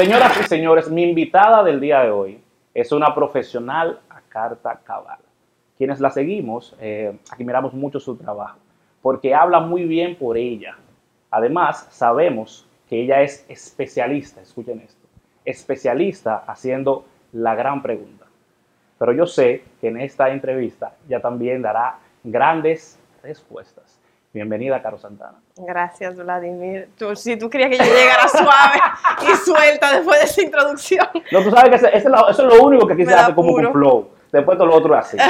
[0.00, 2.40] Señoras y señores, mi invitada del día de hoy
[2.72, 5.18] es una profesional a carta cabal.
[5.76, 8.56] Quienes la seguimos, eh, admiramos mucho su trabajo,
[9.02, 10.78] porque habla muy bien por ella.
[11.30, 15.06] Además, sabemos que ella es especialista, escuchen esto,
[15.44, 18.24] especialista haciendo la gran pregunta.
[18.98, 23.89] Pero yo sé que en esta entrevista ya también dará grandes respuestas.
[24.32, 25.38] Bienvenida, Caro Santana.
[25.56, 26.90] Gracias, Vladimir.
[26.96, 28.78] Tú, si tú querías que yo llegara suave
[29.32, 31.08] y suelta después de esa introducción.
[31.32, 34.10] No, tú sabes que ese, eso es lo único que quise hacer como un flow.
[34.30, 35.16] Después todo lo otro es así.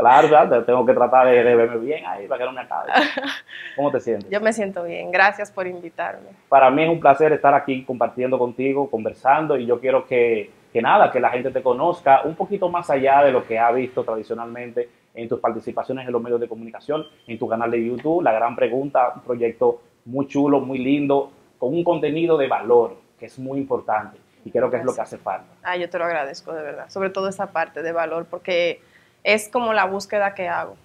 [0.00, 2.90] Claro, claro, tengo que tratar de, verme bien ahí para que no me acabe.
[3.76, 4.30] ¿Cómo te sientes?
[4.30, 5.10] Yo me siento bien.
[5.10, 6.30] Gracias por invitarme.
[6.48, 10.80] Para mí es un placer estar aquí compartiendo contigo, conversando y yo quiero que, que
[10.80, 14.02] nada, que la gente te conozca un poquito más allá de lo que ha visto
[14.02, 18.22] tradicionalmente en tus participaciones en los medios de comunicación, en tu canal de YouTube.
[18.22, 23.26] La gran pregunta, un proyecto muy chulo, muy lindo, con un contenido de valor, que
[23.26, 25.46] es muy importante y creo que es lo que hace falta.
[25.62, 28.80] Ah, yo te lo agradezco de verdad, sobre todo esa parte de valor, porque
[29.22, 30.76] es como la búsqueda que hago.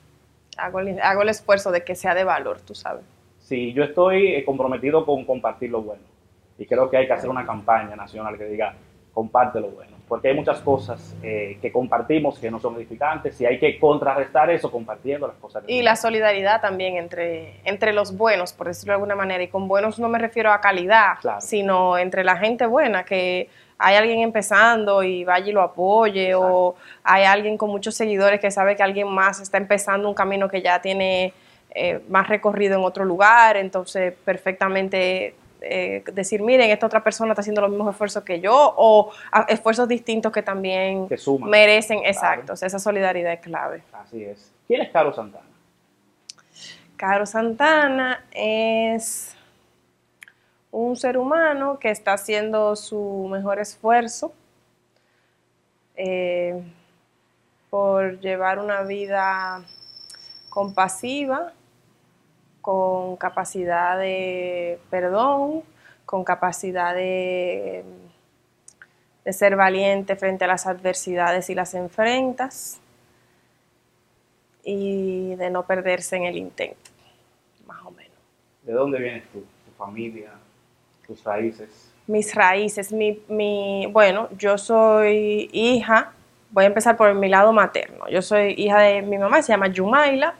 [0.57, 3.03] Hago el, hago el esfuerzo de que sea de valor, tú sabes.
[3.39, 6.01] Sí, yo estoy eh, comprometido con compartir lo bueno
[6.57, 8.73] y creo que hay que hacer una campaña nacional que diga,
[9.13, 13.45] comparte lo bueno porque hay muchas cosas eh, que compartimos que no son edificantes y
[13.45, 15.63] hay que contrarrestar eso compartiendo las cosas.
[15.67, 19.67] y la solidaridad también entre, entre los buenos, por decirlo de alguna manera, y con
[19.67, 25.03] buenos no me refiero a calidad, sino entre la gente buena, que hay alguien empezando
[25.03, 29.07] y vaya y lo apoye, o hay alguien con muchos seguidores que sabe que alguien
[29.07, 31.33] más está empezando un camino que ya tiene
[31.71, 35.35] eh, más recorrido en otro lugar, entonces perfectamente
[35.67, 39.11] eh, decir, miren, esta otra persona está haciendo los mismos esfuerzos que yo, o
[39.47, 41.07] esfuerzos distintos que también
[41.39, 43.81] merecen, exacto, esa solidaridad es clave.
[43.91, 44.51] Así es.
[44.67, 45.45] ¿Quién es Caro Santana?
[46.95, 49.35] Caro Santana es
[50.69, 54.33] un ser humano que está haciendo su mejor esfuerzo
[55.95, 56.61] eh,
[57.71, 59.63] por llevar una vida
[60.49, 61.53] compasiva,
[62.65, 65.61] con capacidad de perdón,
[66.03, 67.83] con capacidad de,
[69.23, 72.79] de ser valiente frente a las adversidades y las enfrentas
[74.63, 76.89] y de no perderse en el intento,
[77.67, 78.17] más o menos.
[78.63, 79.41] ¿De dónde vienes tú?
[79.41, 80.31] ¿Tu familia?
[81.05, 81.93] ¿Tus raíces?
[82.07, 86.13] Mis raíces, mi, mi, bueno, yo soy hija,
[86.49, 89.67] voy a empezar por mi lado materno, yo soy hija de mi mamá, se llama
[89.67, 90.33] Yumaila,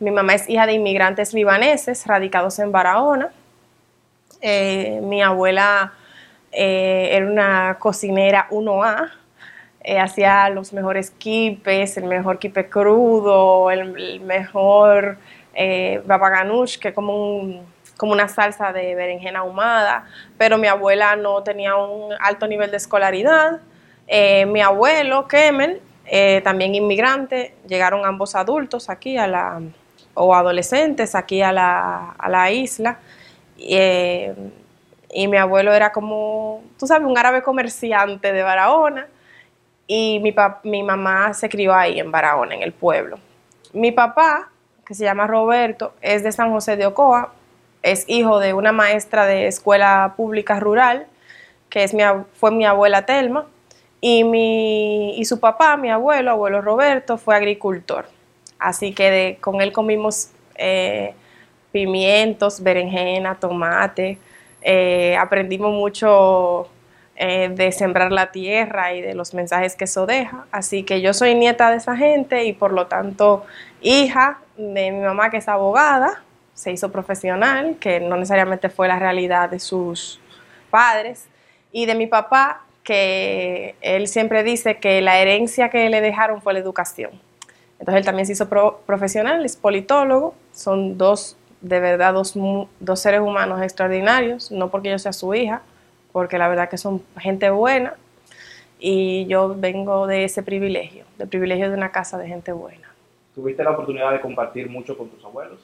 [0.00, 3.30] mi mamá es hija de inmigrantes libaneses radicados en Barahona.
[4.40, 5.92] Eh, mi abuela
[6.52, 9.10] eh, era una cocinera 1A,
[9.82, 15.18] eh, hacía los mejores quipes, el mejor quipe crudo, el, mejor
[15.54, 16.02] eh,
[16.80, 17.64] que como,
[17.96, 20.06] como una salsa de berenjena ahumada,
[20.38, 23.60] pero mi abuela no tenía un alto nivel de escolaridad.
[24.46, 25.82] mi abuelo, Kemel,
[26.44, 29.60] también inmigrante, llegaron ambos adultos aquí a la,
[30.18, 32.98] o adolescentes aquí a la, a la isla.
[33.58, 34.34] Eh,
[35.10, 39.06] y mi abuelo era como, tú sabes, un árabe comerciante de Barahona.
[39.86, 40.34] Y mi,
[40.64, 43.18] mi mamá se crió ahí en Barahona, en el pueblo.
[43.72, 44.50] Mi papá,
[44.84, 47.32] que se llama Roberto, es de San José de Ocoa,
[47.82, 51.06] es hijo de una maestra de escuela pública rural,
[51.70, 52.02] que es mi,
[52.34, 53.46] fue mi abuela Telma,
[54.00, 58.06] y, mi, y su papá, mi abuelo, abuelo Roberto, fue agricultor.
[58.58, 61.14] Así que con él comimos eh,
[61.72, 64.18] pimientos, berenjena, tomate.
[64.62, 66.68] Eh, aprendimos mucho
[67.16, 70.46] eh, de sembrar la tierra y de los mensajes que eso deja.
[70.50, 73.44] Así que yo soy nieta de esa gente y por lo tanto
[73.80, 76.22] hija de mi mamá que es abogada,
[76.54, 80.20] se hizo profesional, que no necesariamente fue la realidad de sus
[80.70, 81.28] padres,
[81.70, 86.54] y de mi papá, que él siempre dice que la herencia que le dejaron fue
[86.54, 87.10] la educación.
[87.78, 88.48] Entonces él también se hizo
[88.86, 92.34] profesional, es politólogo, son dos, de verdad, dos,
[92.80, 95.62] dos seres humanos extraordinarios, no porque yo sea su hija,
[96.12, 97.94] porque la verdad que son gente buena
[98.80, 102.88] y yo vengo de ese privilegio, del privilegio de una casa de gente buena.
[103.34, 105.60] ¿Tuviste la oportunidad de compartir mucho con tus abuelos?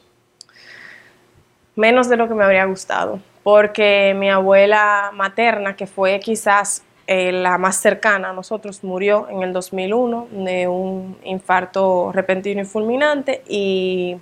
[1.75, 7.33] Menos de lo que me habría gustado, porque mi abuela materna, que fue quizás eh,
[7.33, 13.43] la más cercana a nosotros murió en el 2001 de un infarto repentino y fulminante
[13.47, 14.17] y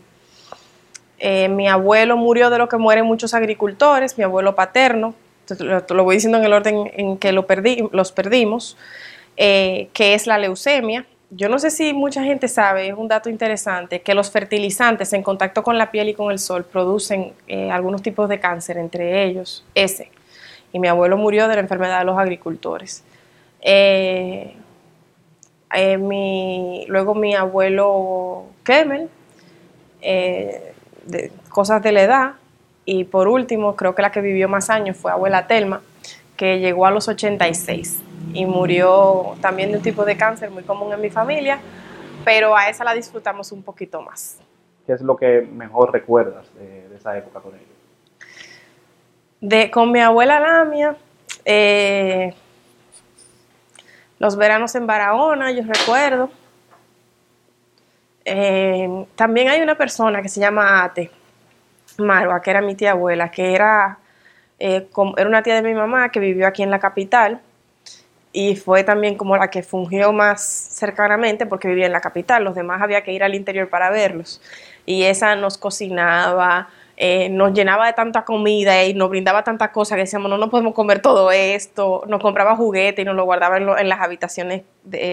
[1.20, 5.14] eh, mi abuelo murió de lo que mueren muchos agricultores, mi abuelo paterno,
[5.61, 8.76] lo, voy diciendo en el orden en que lo perdí, los perdimos,
[9.37, 11.06] eh, que es la leucemia.
[11.31, 15.23] Yo no sé si mucha gente sabe, es un dato interesante, que los fertilizantes en
[15.23, 17.32] contacto con la piel y con el sol producen
[17.70, 20.11] algunos tipos de cáncer, entre ellos ese
[20.73, 23.05] y mi abuelo murió de la enfermedad de los agricultores.
[23.61, 24.55] Eh,
[25.75, 29.09] eh, luego mi abuelo Kemel,
[30.01, 30.75] eh,
[31.07, 32.33] de, cosas de la edad,
[32.85, 35.83] y por último, creo que la que vivió más años fue abuela Telma,
[36.37, 38.01] que llegó a los 86
[38.33, 41.61] y murió también de un tipo de cáncer muy común en mi familia,
[42.25, 44.39] pero a esa la disfrutamos un poquito más.
[44.87, 47.69] ¿Qué es lo que mejor recuerdas de, esa época con ellos?
[49.43, 50.94] De, con mi abuela Lamia,
[51.44, 52.33] eh,
[54.21, 56.31] los veranos en Barahona, yo recuerdo.
[58.25, 61.11] Eh, también hay una persona que se llama Ate
[61.99, 63.99] Marwa, que era mi tía abuela, que era,
[64.61, 67.41] eh, era una tía de mi mamá que vivió aquí en la capital
[68.33, 72.55] y fue también como la que fungió más cercanamente porque vivía en la capital, los
[72.55, 74.41] demás había que ir al interior para verlos.
[74.87, 76.69] Y esa nos cocinaba,
[77.05, 80.49] eh, nos llenaba de tanta comida y nos brindaba tantas cosas que decíamos, no, no
[80.49, 84.63] podemos comer todo esto, nos compraba juguete y nos lo guardaba en, las habitaciones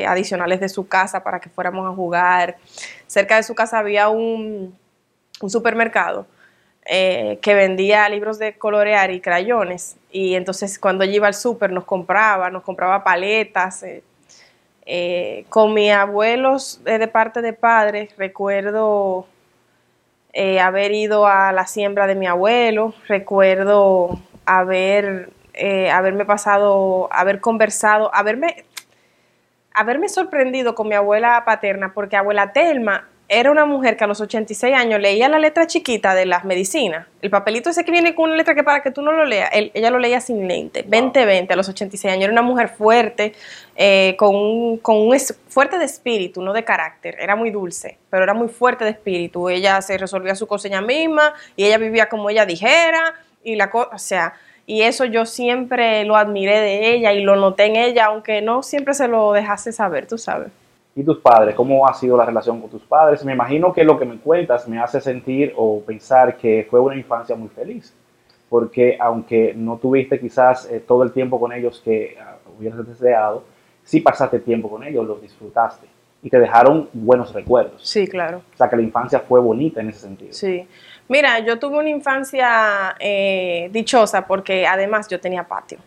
[0.08, 2.58] adicionales de su casa para que fuéramos a jugar.
[3.08, 4.78] Cerca de su casa había un,
[5.48, 6.28] supermercado
[6.86, 11.72] eh, que vendía libros de colorear y crayones y entonces cuando yo iba al súper
[11.72, 13.84] nos compraba, nos compraba paletas.
[14.86, 19.26] Eh, con mis abuelos de parte de padres recuerdo
[20.34, 27.40] eh, haber ido a la siembra de mi abuelo, recuerdo haber, eh, haberme pasado, haber
[27.40, 28.66] conversado, haberme,
[29.74, 34.20] haberme sorprendido con mi abuela paterna, porque abuela Telma era una mujer que a los
[34.22, 37.06] 86 años leía la letra chiquita de las medicinas.
[37.22, 39.52] El papelito ese que viene con una letra que para que tú no lo leas,
[39.54, 40.84] ella lo leía sin lente.
[40.84, 42.24] 20-20 a los 86 años.
[42.24, 43.34] Era una mujer fuerte,
[43.76, 45.16] eh, con, un, con un
[45.48, 47.18] fuerte de espíritu, no de carácter.
[47.20, 49.48] Era muy dulce, pero era muy fuerte de espíritu.
[49.48, 53.14] Ella se resolvía su cosa ella misma y ella vivía como ella dijera.
[53.44, 54.34] Y la cosa, o sea,
[54.66, 58.64] y eso yo siempre lo admiré de ella y lo noté en ella, aunque no
[58.64, 60.50] siempre se lo dejase saber, tú sabes.
[60.96, 61.56] ¿Y tus padres?
[61.56, 63.24] ¿Cómo ha sido la relación con tus padres?
[63.24, 66.96] Me imagino que lo que me cuentas me hace sentir o pensar que fue una
[66.96, 67.94] infancia muy feliz,
[68.50, 73.44] porque aunque no tuviste quizás eh, todo el tiempo con ellos que uh, hubieras deseado,
[73.84, 75.88] sí pasaste tiempo con ellos, los disfrutaste
[76.22, 77.82] y te dejaron buenos recuerdos.
[77.84, 78.42] Sí, claro.
[78.54, 80.34] O sea que la infancia fue bonita en ese sentido.
[80.34, 80.68] Sí.
[81.08, 85.80] Mira, yo tuve una infancia eh, dichosa porque además yo tenía patio.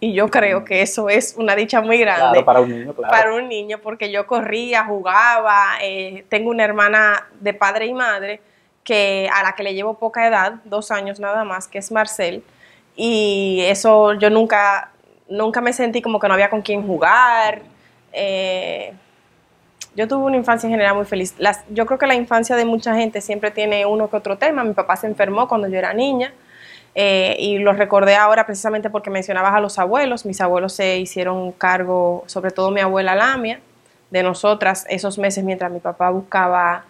[0.00, 2.42] Y yo creo que eso es una dicha muy grande.
[2.44, 3.10] para un niño, claro.
[3.10, 5.78] Para un niño, porque yo corría, jugaba.
[5.82, 8.40] Eh, tengo una hermana de padre y madre
[8.84, 12.44] que a la que le llevo poca edad, dos años nada más, que es Marcel.
[12.94, 14.92] Y eso yo nunca,
[15.28, 17.60] nunca me sentí como que no había con quién jugar.
[18.12, 18.94] Eh,
[19.96, 21.34] yo tuve una infancia en general muy feliz.
[21.38, 24.62] Las, yo creo que la infancia de mucha gente siempre tiene uno que otro tema.
[24.62, 26.32] Mi papá se enfermó cuando yo era niña.
[27.00, 30.26] Eh, y lo recordé ahora precisamente porque mencionabas a los abuelos.
[30.26, 33.60] Mis abuelos se hicieron cargo, sobre todo mi abuela Lamia,
[34.10, 36.86] de nosotras esos meses mientras mi papá buscaba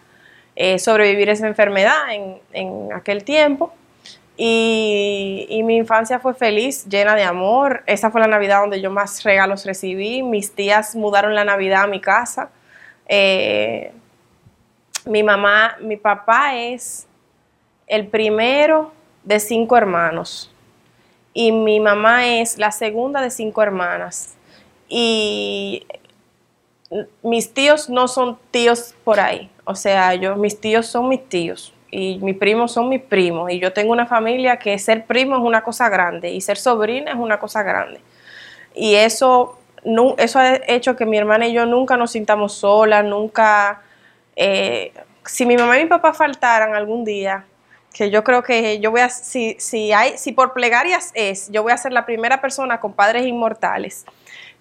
[0.57, 1.95] eh, sobrevivir esa enfermedad
[2.55, 3.75] en, aquel tiempo.
[4.39, 7.83] Y, mi infancia fue feliz, llena de amor.
[7.85, 10.23] Esa fue la Navidad donde yo más regalos recibí.
[10.23, 12.49] Mis tías mudaron la Navidad a mi casa.
[13.09, 13.93] Eh,
[15.05, 17.07] mi mamá, mi papá es
[17.87, 18.97] el primero
[19.29, 20.51] de cinco hermanos
[21.35, 24.35] y mi mamá es la segunda de cinco hermanas.
[24.89, 25.87] Y
[27.23, 31.75] mis tíos no son tíos por ahí, o sea, yo, mis tíos son mis tíos
[31.91, 35.43] y mis primos son mis primos y yo tengo una familia que ser primo es
[35.43, 38.01] una cosa grande y ser sobrina es una cosa grande.
[38.75, 39.59] Y eso,
[40.17, 43.83] eso ha hecho que mi hermana y yo nunca nos sintamos solas, nunca...
[44.37, 44.93] Eh,
[45.27, 47.45] si mi mamá y mi papá faltaran algún día,
[47.99, 51.65] que yo creo que yo voy a, si, si, hay, si por plegarias es, yo
[51.65, 54.07] voy a ser la primera persona con padres inmortales.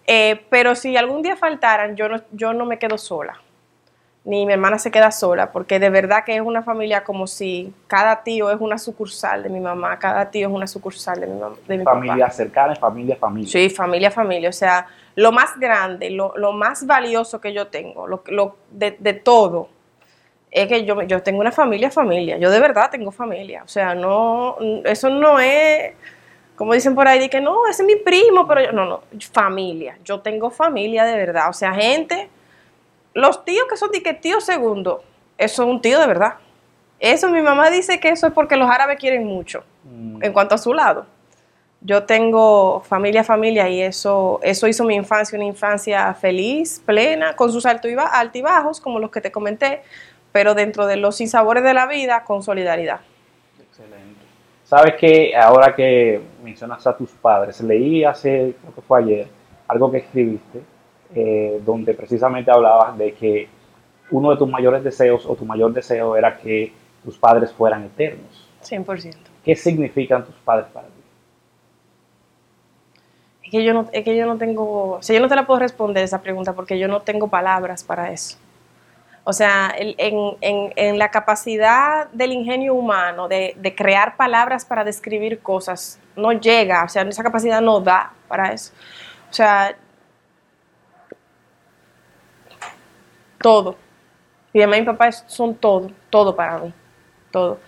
[0.08, 3.40] Eh, pero si algún día faltaran, yo no, yo no me quedo sola,
[4.26, 7.72] ni mi hermana se queda sola, porque de verdad que es una familia como si
[7.86, 11.40] cada tío es una sucursal de mi mamá, cada tío es una sucursal de mi,
[11.40, 13.52] mamá, de mi familia cercana, familia, familia.
[13.52, 14.50] Sí, familia, familia.
[14.50, 18.98] O sea, lo más grande, lo, lo más valioso que yo tengo, lo, lo de,
[19.00, 19.70] de todo,
[20.52, 22.38] es que yo, yo tengo una familia, familia.
[22.38, 23.64] Yo de verdad tengo familia.
[23.64, 25.94] O sea, no, eso no es,
[26.56, 29.02] como dicen por ahí, que no, ese es mi primo, pero yo, no, no,
[29.32, 29.98] familia.
[30.04, 31.50] Yo tengo familia de verdad.
[31.50, 32.30] O sea, gente,
[33.14, 35.04] los tíos que son de que tío segundo,
[35.38, 36.36] eso es un tío de verdad.
[37.00, 40.24] Eso mi mamá dice que eso es porque los árabes quieren mucho, mm.
[40.24, 41.06] en cuanto a su lado.
[41.82, 47.52] Yo tengo familia, familia y eso, eso hizo mi infancia una infancia feliz, plena, con
[47.52, 49.84] sus altibajos, como los que te comenté,
[50.38, 53.00] pero dentro de los sinsabores de la vida, con solidaridad.
[53.60, 54.22] Excelente.
[54.64, 59.28] Sabes que ahora que mencionas a tus padres, leí hace, creo que fue ayer,
[59.68, 60.62] algo que escribiste,
[61.16, 63.48] eh, donde precisamente hablabas de que
[64.12, 66.72] uno de tus mayores deseos o tu mayor deseo era que
[67.04, 68.48] tus padres fueran eternos.
[68.62, 69.16] 100%.
[69.44, 70.94] ¿Qué significan tus padres para ti?
[73.44, 75.48] Es que yo no, es que yo no tengo, o sea, yo no te la
[75.48, 78.38] puedo responder esa pregunta porque yo no tengo palabras para eso.
[79.30, 86.32] O sea, en, la capacidad del ingenio humano de, crear palabras para describir cosas, no
[86.32, 88.72] llega, o sea, esa capacidad no da para eso.
[89.30, 89.76] O sea,
[93.42, 93.76] todo.
[94.54, 96.74] Mi mamá y mi papá son todo, todo para mí,
[97.30, 97.60] todo.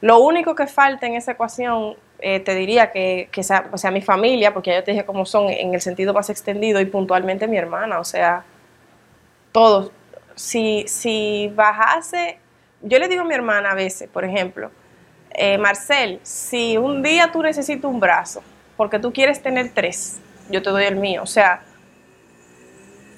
[0.00, 4.70] Lo único que falta en esa ecuación, eh, te diría que, sea, mi familia, porque
[4.70, 8.04] ya te dije cómo son en el sentido más extendido y puntualmente mi hermana, o
[8.04, 8.44] sea,
[9.50, 9.90] todos.
[10.38, 12.38] Si, si bajase,
[12.80, 14.70] yo le digo a mi hermana a veces, por ejemplo,
[15.30, 18.42] eh, Marcel, si un día tú necesitas un brazo,
[18.76, 21.22] porque tú quieres tener tres, yo te doy el mío.
[21.24, 21.62] O sea,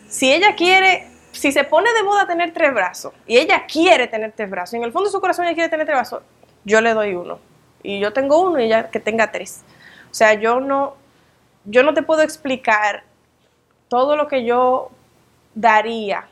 [0.08, 4.32] si ella quiere si se pone de moda tener tres brazos y ella quiere tener
[4.32, 6.22] tres brazos, en el fondo de su corazón ella quiere tener tres brazos,
[6.64, 7.38] yo le doy uno.
[7.82, 9.62] Y yo tengo uno y ella que tenga tres.
[10.10, 10.96] O sea, yo no,
[11.64, 13.04] yo no te puedo explicar
[13.88, 14.90] todo lo que yo
[15.54, 16.26] daría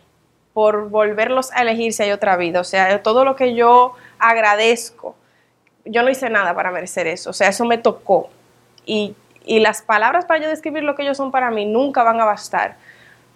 [0.58, 2.60] por volverlos a elegir si hay otra vida.
[2.60, 5.14] O sea, todo lo que yo agradezco.
[5.84, 7.30] Yo no hice nada para merecer eso.
[7.30, 8.28] O sea, eso me tocó.
[8.84, 12.20] Y, y las palabras para yo describir lo que ellos son para mí nunca van
[12.20, 12.76] a bastar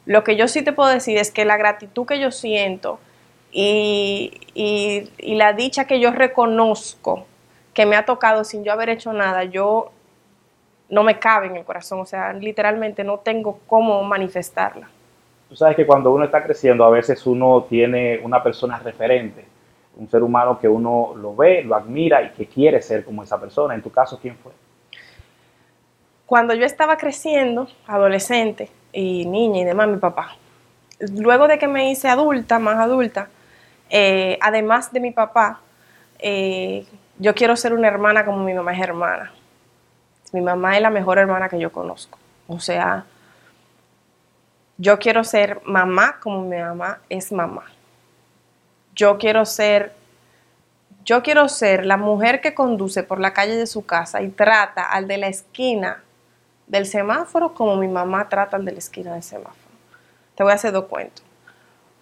[0.05, 2.99] lo que yo sí te puedo decir es que la gratitud que yo siento
[3.52, 4.41] y,
[5.19, 7.26] la dicha que yo reconozco
[7.75, 9.93] que me ha tocado sin yo haber hecho nada, yo
[10.88, 14.88] no me cabe en el corazón, o sea, literalmente no tengo cómo manifestarla.
[15.52, 19.44] Tú sabes que cuando uno está creciendo, a veces uno tiene una persona referente,
[19.99, 23.38] un ser humano que uno lo ve, lo admira y que quiere ser como esa
[23.38, 23.75] persona.
[23.75, 24.50] En tu caso, ¿quién fue?
[26.25, 30.37] Cuando yo estaba creciendo, adolescente, y niña y demás, mi papá.
[31.18, 33.28] Luego de que me hice adulta, más adulta,
[33.90, 35.61] eh, además de mi papá,
[36.18, 36.87] eh,
[37.18, 39.35] yo quiero ser una hermana como mi mamá es hermana.
[40.32, 42.18] Mi mamá es la mejor hermana que yo conozco.
[42.49, 43.04] O sea,
[44.82, 47.62] yo quiero ser mamá como mi mamá es mamá.
[48.96, 49.92] Yo quiero ser,
[51.04, 54.82] yo quiero ser la mujer que conduce por la calle de su casa y trata
[54.82, 56.02] al de la esquina
[56.66, 59.54] del semáforo como mi mamá trata de la esquina del semáforo.
[60.34, 61.24] Te voy a hacer dos cuentos.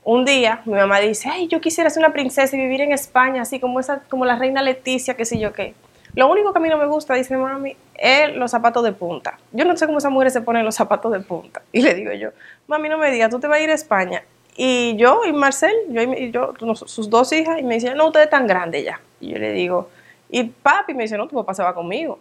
[0.03, 3.43] Un día mi mamá dice, ay, yo quisiera ser una princesa y vivir en España,
[3.43, 5.75] así como, esa, como la reina Leticia, qué sé yo qué.
[6.15, 8.93] Lo único que a mí no me gusta, dice mi mami, es los zapatos de
[8.93, 9.39] punta.
[9.53, 11.63] Yo no sé cómo esas mujeres se ponen los zapatos de punta.
[11.73, 12.31] Y le digo yo,
[12.67, 14.23] mami, no me digas, tú te vas a ir a España.
[14.57, 18.23] Y yo y Marcel, yo y yo, sus dos hijas, y me decían, no, usted
[18.23, 19.01] es tan grande ya.
[19.21, 19.89] Y yo le digo,
[20.29, 22.19] y papi me dice, no, tu papá se va conmigo.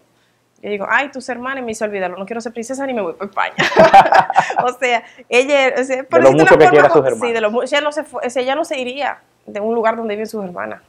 [0.62, 3.14] Yo digo, ay, tus hermanas me hizo olvidarlo, no quiero ser princesa ni me voy
[3.14, 3.56] para España.
[4.64, 7.20] o sea, ella, o sea, de lo mucho que quiera sus hermanas.
[7.22, 10.16] Sí, de lo, ella, no se fue, ella no se iría de un lugar donde
[10.16, 10.82] viven sus hermanas.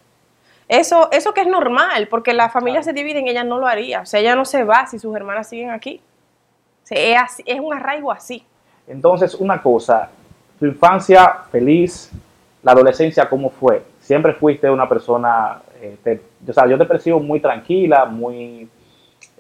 [0.70, 4.02] Eso, eso que es normal, porque la familia se divide, ella no lo haría.
[4.02, 6.00] O sea, ella no se va si sus hermanas siguen aquí.
[6.84, 8.44] O sea, es, así, es un arraigo así.
[8.86, 10.08] Entonces, una cosa,
[10.60, 12.12] tu infancia feliz,
[12.62, 13.82] la adolescencia, ¿cómo fue?
[13.98, 18.68] Siempre fuiste una persona, eh, o sea, yo te percibo muy tranquila, muy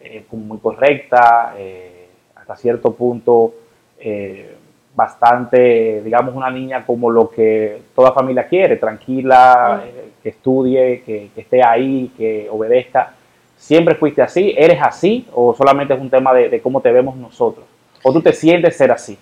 [0.02, 3.54] eh, muy correcta, eh, hasta cierto punto
[3.98, 4.56] eh,
[4.94, 9.82] bastante, digamos, una niña como lo que toda familia quiere, tranquila,
[10.22, 13.14] que estudie, que, esté ahí, que obedezca.
[13.56, 14.54] ¿Siempre fuiste así?
[14.56, 15.26] ¿Eres así?
[15.34, 17.66] ¿O solamente es un tema de, cómo te vemos nosotros?
[18.02, 19.18] ¿O tú te sientes ser así?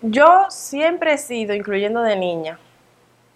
[0.00, 2.58] yo siempre he sido, incluyendo de niña,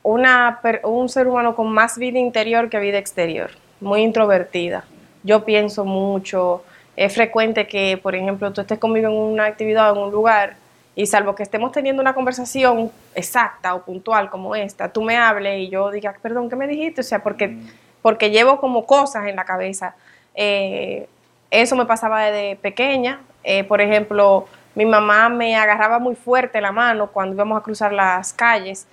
[0.03, 3.51] una, un ser humano con más vida interior que vida exterior
[3.81, 4.85] muy introvertida.
[5.23, 6.63] Yo pienso mucho.
[6.97, 10.57] Es frecuente que, por ejemplo, tú estés conmigo en una actividad o en un lugar
[10.95, 15.61] y salvo que estemos teniendo una conversación exacta o puntual como esta, tú me hables
[15.61, 17.03] y yo diga, perdón, ¿qué me dijiste?
[17.03, 17.69] O sea, porque, mm.
[18.01, 19.95] porque llevo como cosas en la cabeza.
[20.35, 21.07] Eh,
[21.51, 23.21] eso me pasaba desde pequeña.
[23.45, 27.93] Eh, por ejemplo, mi mamá me agarraba muy fuerte la mano cuando íbamos a cruzar
[27.93, 28.87] las calles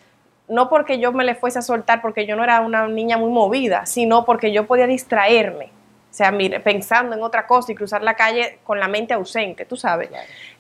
[0.47, 3.31] no porque yo me le fuese a soltar porque yo no era una niña muy
[3.31, 5.69] movida, sino porque yo podía distraerme.
[6.13, 9.65] O sea, mire, pensando en otra cosa y cruzar la calle con la mente ausente,
[9.65, 10.11] tú sabes.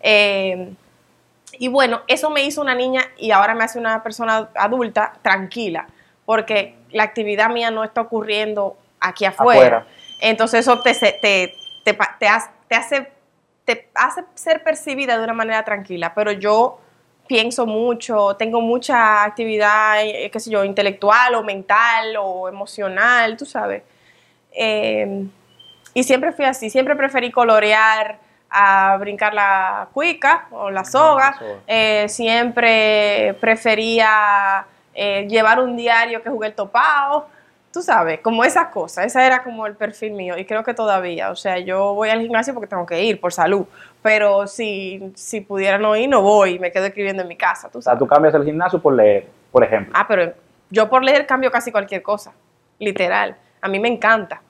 [0.01, 0.73] Eh,
[1.59, 5.85] y bueno, eso me hizo una niña y ahora me hace una persona adulta tranquila,
[6.25, 9.85] porque la actividad mía no está ocurriendo aquí afuera.
[10.21, 13.11] Entonces eso te, te, te, hace,
[13.63, 16.79] te hace ser percibida de una manera tranquila, pero yo
[17.27, 23.45] pienso mucho, tengo mucha actividad, eh, qué sé yo, intelectual o mental o emocional, tú
[23.45, 23.83] sabes.
[24.51, 25.27] Eh,
[25.93, 28.17] y siempre fui así, siempre preferí colorear
[28.53, 31.35] a brincar la cuica o la soga.
[31.67, 37.27] Eh, siempre prefería eh, llevar un diario que jugué el topado.
[37.71, 39.07] Tú sabes, como esas cosas.
[39.07, 41.31] Ese era como el perfil mío y creo que todavía.
[41.31, 43.65] O sea, yo voy al gimnasio porque tengo que ir por salud.
[44.03, 46.59] Pero si, si pudiera no ir, no voy.
[46.59, 47.69] Me quedo escribiendo en mi casa.
[47.71, 49.91] ¿tú O sea, tú cambias el gimnasio por leer, por ejemplo.
[49.95, 50.31] Ah, pero
[50.69, 52.33] yo por leer cambio casi cualquier cosa.
[52.77, 53.35] Literal.
[53.61, 54.41] A mí me encanta.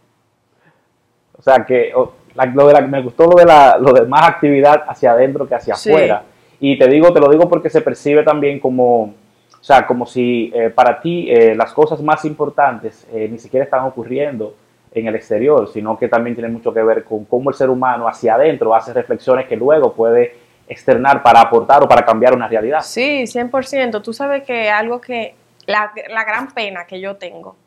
[1.44, 4.04] O sea, que o, la- lo de la- me gustó lo de, la, lo de
[4.06, 5.90] más actividad hacia adentro que hacia Sí.
[5.92, 6.24] afuera.
[6.62, 9.14] Y te digo, te lo digo porque se percibe también como, o
[9.60, 13.84] sea, como si eh, para ti eh, las cosas más importantes eh, ni siquiera están
[13.84, 14.56] ocurriendo
[14.94, 18.08] en el exterior, sino que también tiene mucho que ver con cómo el ser humano
[18.08, 20.36] hacia adentro hace reflexiones que luego puede
[20.70, 22.80] externar para aportar o para cambiar una realidad.
[22.84, 24.02] Sí, 100%.
[24.02, 25.36] Tú sabes que algo que,
[25.66, 27.58] la, la gran pena que yo tengo,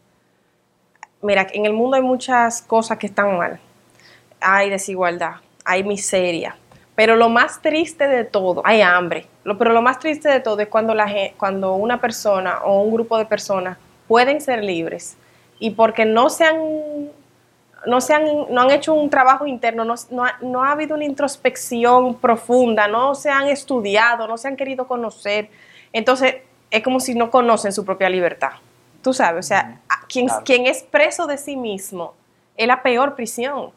[1.21, 3.59] mira, en el mundo hay muchas cosas que están mal.
[4.40, 6.57] Hay desigualdad, hay miseria,
[6.95, 10.61] pero lo más triste de todo, hay hambre, lo, pero lo más triste de todo
[10.61, 13.78] es cuando, la, cuando una persona o un grupo de personas
[14.09, 15.16] pueden ser libres
[15.59, 17.11] y porque no se han
[17.87, 20.97] no, se han, no han hecho un trabajo interno, no, no ha, no ha habido
[20.97, 25.50] una introspección profunda, no se han estudiado, no se han querido conocer.
[25.93, 26.37] Entonces,
[26.71, 28.50] es como si no conocen su propia libertad.
[29.02, 30.43] Tú sabes, o sea, quien, Claro.
[30.45, 32.14] quien es preso de sí mismo
[32.57, 33.71] es la peor prisión.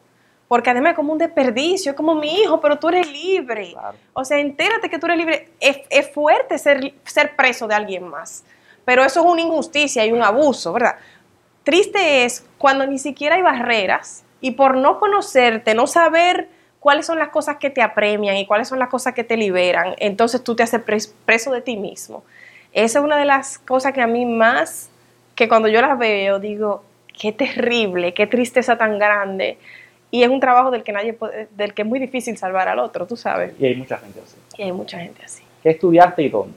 [0.50, 3.70] Porque además es como un desperdicio, es como mi hijo, pero tú eres libre.
[3.70, 3.96] Claro.
[4.14, 5.48] O sea, entérate que tú eres libre.
[5.60, 8.42] Es, es fuerte ser, ser preso de alguien más.
[8.84, 10.96] Pero eso es una injusticia y un abuso, ¿verdad?
[11.62, 16.48] Triste es cuando ni siquiera hay barreras y por no conocerte, no saber
[16.80, 19.94] cuáles son las cosas que te apremian y cuáles son las cosas que te liberan,
[19.98, 22.24] entonces tú te haces pres- preso de ti mismo.
[22.72, 24.88] Esa es una de las cosas que a mí más,
[25.36, 26.82] que cuando yo las veo, digo,
[27.16, 29.58] qué terrible, qué tristeza tan grande.
[30.10, 32.78] Y es un trabajo del que nadie puede- del que es muy difícil salvar al
[32.78, 33.52] otro, tú sabes.
[33.60, 34.36] Y hay mucha gente así.
[34.58, 35.42] Y hay mucha gente así.
[35.62, 36.56] ¿Qué estudiaste y dónde?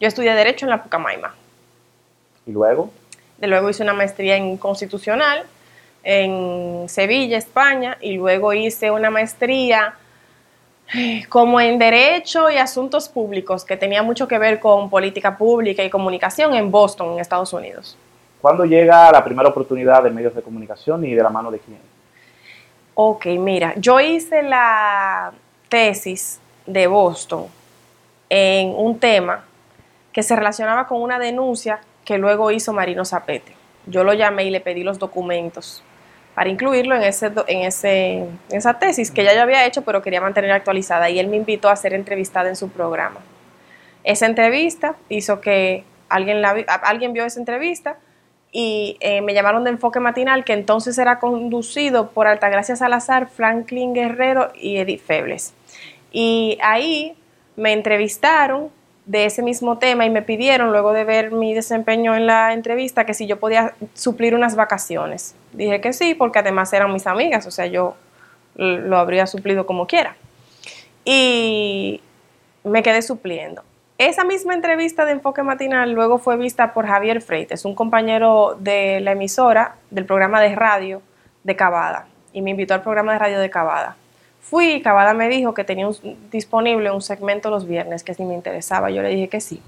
[0.00, 1.34] Yo estudié Derecho en la Pucamaima.
[2.46, 2.90] Y luego,
[3.38, 5.44] De luego hice una maestría en constitucional
[6.02, 9.94] en Sevilla, España, y luego hice una maestría
[10.94, 15.84] eh, como en Derecho y Asuntos Públicos, que tenía mucho que ver con política pública
[15.84, 17.96] y comunicación en Boston, en Estados Unidos.
[18.40, 21.78] ¿cuándo llega la primera oportunidad de medios de comunicación y de la mano de quién?
[22.94, 25.32] Ok, mira, yo hice la
[25.68, 27.46] tesis de Boston
[28.28, 29.44] en un tema
[30.12, 33.54] que se relacionaba con una denuncia que luego hizo Marino Zapete.
[33.86, 35.82] Yo lo llamé y le pedí los documentos
[36.34, 40.02] para incluirlo en, ese, en, ese, en esa tesis que ya yo había hecho, pero
[40.02, 41.10] quería mantener actualizada.
[41.10, 43.20] Y él me invitó a ser entrevistada en su programa.
[44.04, 47.98] Esa entrevista hizo que alguien, alguien vio esa entrevista
[48.52, 53.94] y eh, me llamaron de Enfoque Matinal, que entonces era conducido por Altagracia Salazar, Franklin
[53.94, 55.54] Guerrero y Edith Febles.
[56.12, 57.16] Y ahí
[57.56, 58.70] me entrevistaron
[59.06, 63.06] de ese mismo tema y me pidieron, luego de ver mi desempeño en la entrevista,
[63.06, 65.34] que si yo podía suplir unas vacaciones.
[65.52, 67.96] Dije que sí, porque además eran mis amigas, o sea, yo
[68.56, 70.16] lo habría suplido como quiera.
[71.04, 72.00] Y
[72.64, 73.62] me quedé supliendo.
[74.00, 78.98] Esa misma entrevista de Enfoque Matinal luego fue vista por Javier Freites, un compañero de
[79.00, 81.02] la emisora del programa de radio
[81.44, 83.96] de Cavada, y me invitó al programa de radio de Cavada.
[84.40, 88.24] Fui y Cavada me dijo que tenía un- disponible un segmento los viernes, que si
[88.24, 89.60] me interesaba, yo le dije que sí.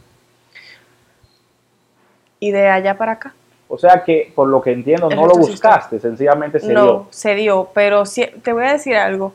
[2.41, 3.35] Y de allá para acá.
[3.69, 7.07] O sea que, por lo que entiendo, El no lo buscaste, sencillamente se no, dio.
[7.11, 8.05] se dio, pero
[8.43, 9.35] te voy a decir algo.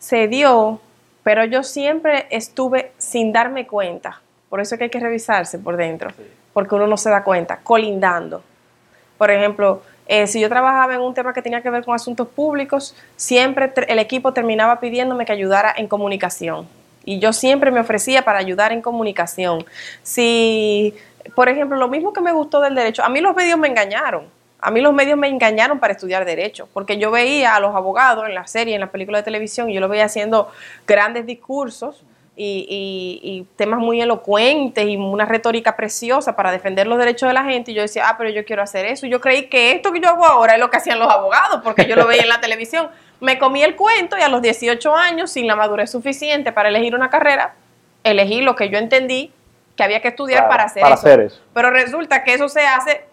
[0.00, 0.80] Se dio,
[1.22, 4.20] pero yo siempre estuve sin darme cuenta.
[4.52, 6.24] Por eso es que hay que revisarse por dentro, Sí.
[6.52, 8.42] porque uno no se da cuenta, colindando.
[9.16, 12.28] Por ejemplo, eh, si yo trabajaba en un tema que tenía que ver con asuntos
[12.28, 16.68] públicos, siempre el equipo terminaba pidiéndome que ayudara en comunicación.
[17.02, 19.64] Y yo siempre me ofrecía para ayudar en comunicación.
[20.02, 20.94] Si,
[21.34, 24.26] por ejemplo, lo mismo que me gustó del derecho, a mí los medios me engañaron.
[24.60, 28.28] A mí los medios me engañaron para estudiar derecho, porque yo veía a los abogados
[28.28, 30.50] en la serie, en la película de televisión, y yo los veía haciendo
[30.86, 32.66] grandes discursos y,
[33.22, 37.44] y- y temas muy elocuentes y una retórica preciosa para defender los derechos de la
[37.44, 37.70] gente.
[37.72, 39.06] Y yo decía, ah, pero yo quiero hacer eso.
[39.06, 41.60] Y yo creí que esto que yo hago ahora es lo que hacían los abogados,
[41.62, 42.88] porque yo lo veía en la televisión.
[43.20, 46.94] Me comí el cuento y a los 18 años, sin la madurez suficiente para elegir
[46.94, 47.54] una carrera,
[48.02, 49.30] elegí lo que yo entendí
[49.76, 51.06] que había que estudiar para hacer para eso.
[51.06, 51.40] hacer eso.
[51.54, 53.04] Pero resulta que eso se hace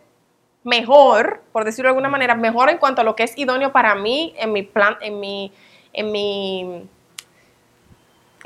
[0.64, 3.96] mejor, por decirlo de alguna manera, mejor en cuanto a lo que es idóneo para
[3.96, 5.52] mí, en mi plan, en mi,
[5.94, 6.84] en mi,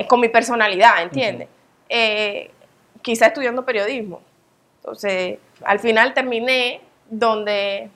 [0.08, 1.48] con mi personalidad, ¿entiendes?
[1.90, 2.50] Eh,
[3.02, 4.22] quizá estudiando periodismo.
[4.82, 7.90] Entonces, al final terminé donde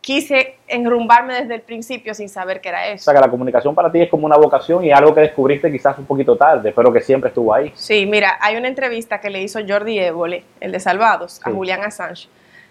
[0.00, 3.04] quise enrumbarme desde el principio sin saber que era O eso.
[3.04, 5.98] sea, que la comunicación para ti es como una vocación y algo que descubriste quizás
[5.98, 7.72] un poquito tarde, pero que siempre estuvo ahí.
[7.74, 11.56] Sí, mira, hay una entrevista que le hizo Jordi Évole, el de Salvados, a Sí.
[11.56, 12.28] Julian Assange,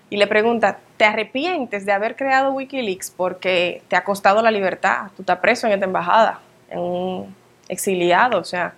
[0.09, 5.07] y le pregunta, ¿te arrepientes de haber creado Wikileaks porque te ha costado la libertad?
[5.17, 6.39] Tú estás preso en esta embajada,
[6.69, 7.35] en un
[7.69, 8.73] exiliado, o sea.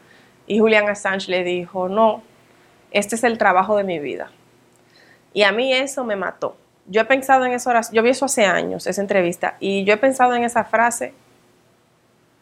[0.47, 2.23] Y Julian Assange le dijo, no,
[2.91, 4.32] este es el trabajo de mi vida.
[5.34, 6.56] Y a mí eso me mató.
[6.88, 9.93] Yo he pensado en esa oración, yo vi eso hace años, esa entrevista, y yo
[9.93, 11.13] he pensado en esa frase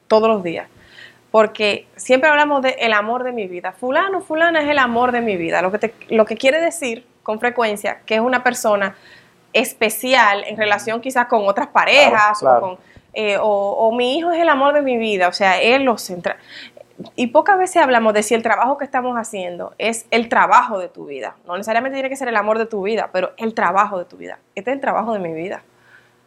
[0.08, 0.68] todos los días.
[1.32, 3.72] Porque siempre hablamos de el amor de mi vida.
[3.74, 5.62] Fulano, fulana es el amor de mi vida.
[5.62, 8.96] Lo que, te- lo que quiere decir con frecuencia que es una persona
[9.52, 12.58] especial en relación quizás con otras parejas Claro, claro.
[12.58, 12.78] O, con,
[13.16, 15.30] eh, o, mi hijo es el amor de mi vida.
[15.30, 16.38] O sea, él lo centra.
[17.16, 20.90] Y pocas veces hablamos de si el trabajo que estamos haciendo es el trabajo de
[20.90, 21.36] tu vida.
[21.48, 24.18] No necesariamente tiene que ser el amor de tu vida, pero el trabajo de tu
[24.18, 24.40] vida.
[24.54, 25.64] Este es el trabajo de mi vida.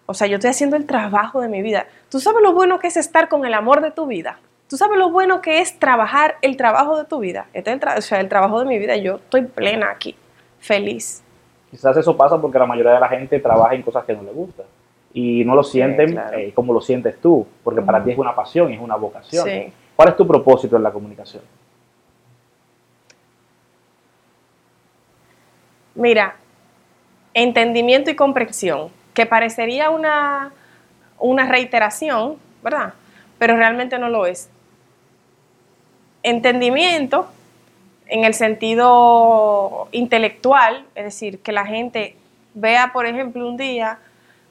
[0.07, 1.87] O sea, yo estoy haciendo el trabajo de mi vida.
[2.11, 4.39] ¿Tú sabes lo bueno que es estar con el amor de tu vida?
[4.69, 7.47] ¿Tú sabes lo bueno que es trabajar el trabajo de tu vida?
[7.53, 8.97] Este es el, o sea, el trabajo de mi vida.
[8.97, 10.17] Yo estoy plena aquí,
[10.59, 11.23] feliz.
[11.71, 14.33] Quizás eso pasa porque la mayoría de la gente trabaja en cosas que no le
[14.33, 14.67] gustan
[15.13, 16.39] y no lo sienten claro.
[16.39, 19.47] eh, como lo sientes tú, porque para ti es una pasión, es una vocación.
[19.47, 19.73] Sí.
[19.97, 21.43] ¿Cuál es tu propósito en la comunicación?
[25.95, 26.37] Mira,
[27.35, 30.53] entendimiento y comprensión, que parecería una,
[31.19, 32.95] una reiteración, ¿verdad?
[33.39, 34.49] Pero realmente no lo es.
[36.23, 37.27] Entendimiento
[38.07, 42.17] en el sentido intelectual, es decir, que la gente
[42.55, 43.99] vea, por ejemplo, un día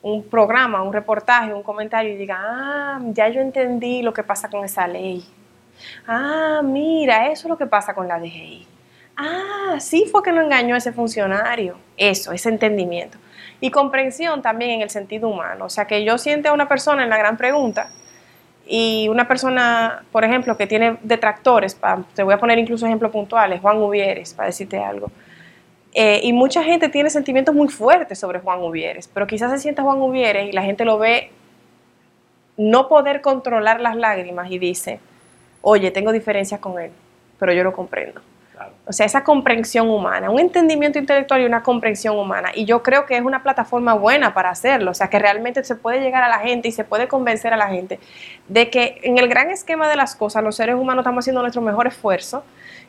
[0.08, 4.50] un programa, un reportaje, un comentario y diga, ah, ya yo entendí lo que pasa
[4.50, 5.26] con esa ley.
[6.08, 8.68] Ah, mira, eso es lo que pasa con la DGI.
[9.18, 11.78] Ah, sí fue que no engañó ese funcionario.
[11.98, 13.18] Eso, ese entendimiento.
[13.60, 15.66] Y comprensión también en el sentido humano.
[15.66, 17.90] O sea, que yo siente a una persona en la gran pregunta
[18.68, 21.80] y una persona, por ejemplo, que tiene detractores,
[22.14, 25.10] te voy a poner incluso ejemplos puntuales, Juan Uvieres, para decirte algo.
[26.00, 29.82] Eh, y mucha gente tiene sentimientos muy fuertes sobre Juan Uvieres, pero quizás se sienta
[29.82, 31.32] Juan Uvieres y la gente lo ve
[32.56, 35.00] no poder controlar las lágrimas y dice,
[35.62, 36.92] oye, tengo diferencias con él,
[37.40, 38.22] pero yo lo comprendo.
[38.54, 38.74] Claro.
[38.86, 42.52] O sea, esa comprensión humana, un entendimiento intelectual y una comprensión humana.
[42.54, 44.92] Y yo creo que es una plataforma buena para hacerlo.
[44.92, 47.58] O sea, que realmente se puede llegar a la gente y se puede convencer a
[47.58, 48.00] la gente
[48.48, 51.64] de que en el gran esquema de las cosas, los seres humanos estamos haciendo nuestro
[51.64, 52.44] mejor esfuerzo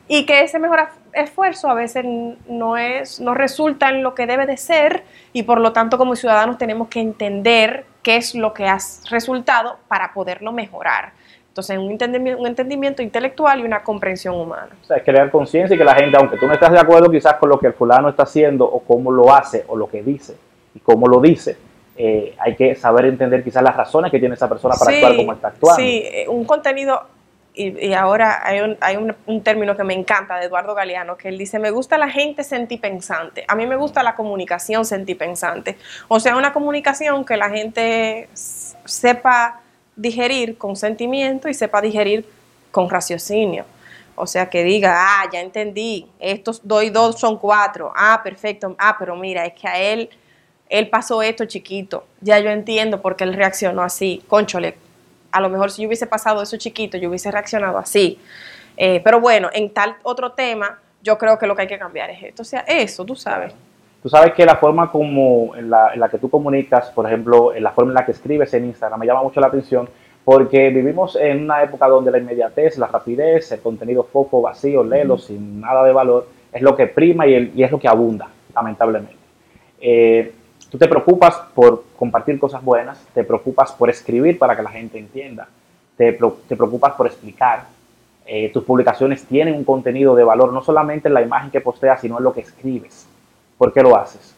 [0.09, 0.81] y que ese mejor
[1.13, 2.05] esfuerzo a veces
[2.49, 6.17] no, es, no resulta en lo que debe de ser y por lo tanto como
[6.17, 8.79] ciudadanos tenemos que entender qué es lo que ha
[9.11, 11.13] resultado para poderlo mejorar.
[11.49, 14.69] Entonces, un entendimiento, un entendimiento intelectual y una comprensión humana.
[14.81, 17.11] O sea, es crear conciencia y que la gente, aunque tú no estás de acuerdo
[17.11, 20.03] quizás con lo que el fulano está haciendo o cómo lo hace o lo que
[20.03, 20.37] dice
[20.75, 21.57] y cómo lo dice,
[21.97, 25.33] eh, hay que saber entender quizás las razones que tiene esa persona para actuar como
[25.33, 25.83] está actuando.
[25.83, 27.03] Sí, eh, un contenido,
[27.59, 31.29] y, y ahora hay, un, hay un, término que me encanta de Eduardo Galeano, que
[31.29, 36.21] él dice, me gusta la gente sentipensante, a mí me gusta la comunicación sentipensante, o
[36.21, 39.61] sea, una comunicación que la gente sepa
[39.97, 42.25] digerir con sentimiento y sepa digerir
[42.71, 43.65] con raciocinio.
[44.15, 48.75] O sea, que diga, ah, ya entendí, estos dos y dos son cuatro, ah, perfecto,
[48.79, 50.11] ah, pero mira, es que a él,
[50.69, 54.77] él pasó esto chiquito, ya yo entiendo por qué él reaccionó así, conchole,
[55.33, 58.19] a lo mejor si yo hubiese pasado eso chiquito, yo hubiese reaccionado así.
[58.77, 62.11] Eh, pero bueno, en tal otro tema, yo creo que lo que hay que cambiar
[62.11, 63.53] es esto, o sea, eso, tú sabes.
[64.03, 67.53] Tú sabes que la forma como en la, en la que tú comunicas, por ejemplo,
[67.53, 69.89] en la forma en la que escribes en Instagram, me llama mucho la atención
[70.25, 75.19] porque vivimos en una época donde la inmediatez, la rapidez, el contenido fofo, vacío, lelo,
[75.19, 78.29] sin nada de valor, es lo que prima y, el- y es lo que abunda,
[78.55, 79.17] lamentablemente.
[79.81, 80.33] Eh,
[80.71, 84.99] tú te preocupas por compartir cosas buenas, te preocupas por escribir para que la gente
[84.99, 85.49] entienda,
[85.97, 87.67] te, te preocupas por explicar.
[88.27, 92.01] Eh, tus publicaciones tienen un contenido de valor, no solamente en la imagen que posteas,
[92.03, 93.07] sino en lo que escribes.
[93.57, 94.35] ¿Por qué lo haces?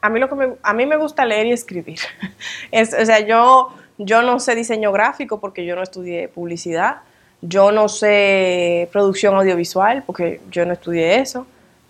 [0.00, 1.98] A mí, lo que me, a mí me gusta leer y escribir.
[2.70, 7.02] Es, o sea, yo, yo no sé diseño gráfico porque yo no estudié publicidad.
[7.40, 11.46] Yo no sé producción audiovisual porque yo no estudié eso.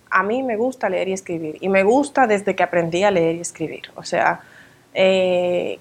[0.09, 1.57] A mí me gusta leer y escribir.
[1.61, 3.91] Y me gusta desde que aprendí a leer y escribir.
[3.95, 4.41] O sea,
[4.93, 5.79] eh,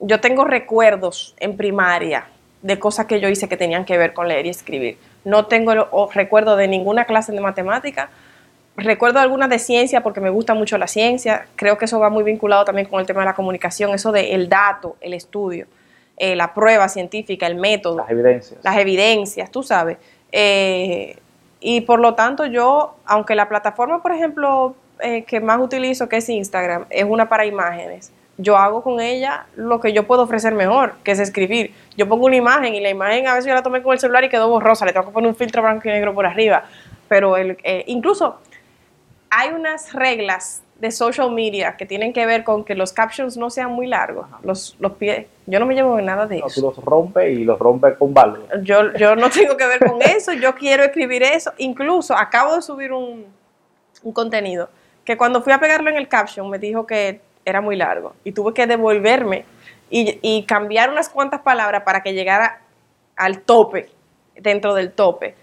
[0.00, 2.28] yo tengo recuerdos en primaria
[2.62, 4.98] de cosas que yo hice que tenían que ver con leer y escribir.
[5.24, 8.10] No tengo recuerdo de ninguna clase de matemática.
[8.76, 11.46] Recuerdo algunas de ciencia porque me gusta mucho la ciencia.
[11.56, 14.34] Creo que eso va muy vinculado también con el tema de la comunicación, eso de
[14.34, 15.66] el dato, el estudio,
[16.16, 18.60] eh, la prueba científica, el método Las evidencias.
[18.62, 19.96] las evidencias, tú sabes.
[20.30, 21.16] Eh,
[21.68, 26.18] y por lo tanto yo, aunque la plataforma, por ejemplo, eh, que más utilizo, que
[26.18, 28.12] es Instagram, es una para imágenes.
[28.38, 31.74] Yo hago con ella lo que yo puedo ofrecer mejor, que es escribir.
[31.96, 34.22] Yo pongo una imagen y la imagen a veces yo la tomé con el celular
[34.22, 36.66] y quedó borrosa, le tengo que poner un filtro blanco y negro por arriba.
[37.08, 38.38] Pero el, eh, incluso
[39.28, 43.48] hay unas reglas de social media que tienen que ver con que los captions no
[43.48, 45.26] sean muy largos, los, los pies.
[45.46, 46.60] Yo no me llevo nada de No, eso.
[46.60, 48.40] tú los rompes y los rompes con balde.
[48.62, 51.52] Yo, yo no tengo que ver con eso, yo quiero escribir eso.
[51.58, 53.24] Incluso acabo de subir un,
[54.02, 54.68] un contenido
[55.04, 58.32] que cuando fui a pegarlo en el caption me dijo que era muy largo y
[58.32, 59.44] tuve que devolverme
[59.88, 62.60] y, y cambiar unas cuantas palabras para que llegara
[63.14, 63.88] al tope,
[64.34, 65.36] dentro del tope.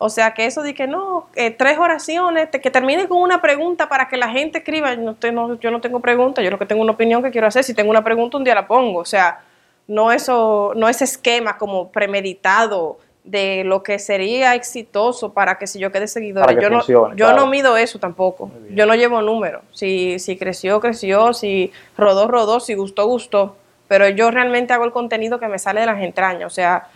[0.00, 3.88] O sea que eso de que no, eh, tres oraciones, que termine con una pregunta
[3.88, 4.94] para que la gente escriba.
[4.94, 7.64] No, no, yo no tengo pregunta, yo lo que tengo una opinión que quiero hacer.
[7.64, 9.00] Si tengo una pregunta, un día la pongo.
[9.00, 9.40] O sea,
[9.88, 15.78] no eso, no ese esquema como premeditado de lo que sería exitoso para que si
[15.78, 17.36] yo quede que yo no, yo claro.
[17.36, 18.50] no mido eso tampoco.
[18.70, 19.62] Yo no llevo números.
[19.72, 21.34] Si, si creció, creció.
[21.34, 22.60] Si rodó, rodó.
[22.60, 23.56] Si gustó, gustó.
[23.88, 26.46] Pero yo realmente hago el contenido que me sale de las entrañas.
[26.46, 26.88] O sea,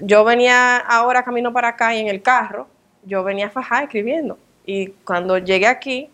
[0.00, 2.66] yo venía ahora camino para acá y en el carro,
[3.04, 4.38] yo venía fajada escribiendo.
[4.66, 6.10] Y cuando llegué aquí,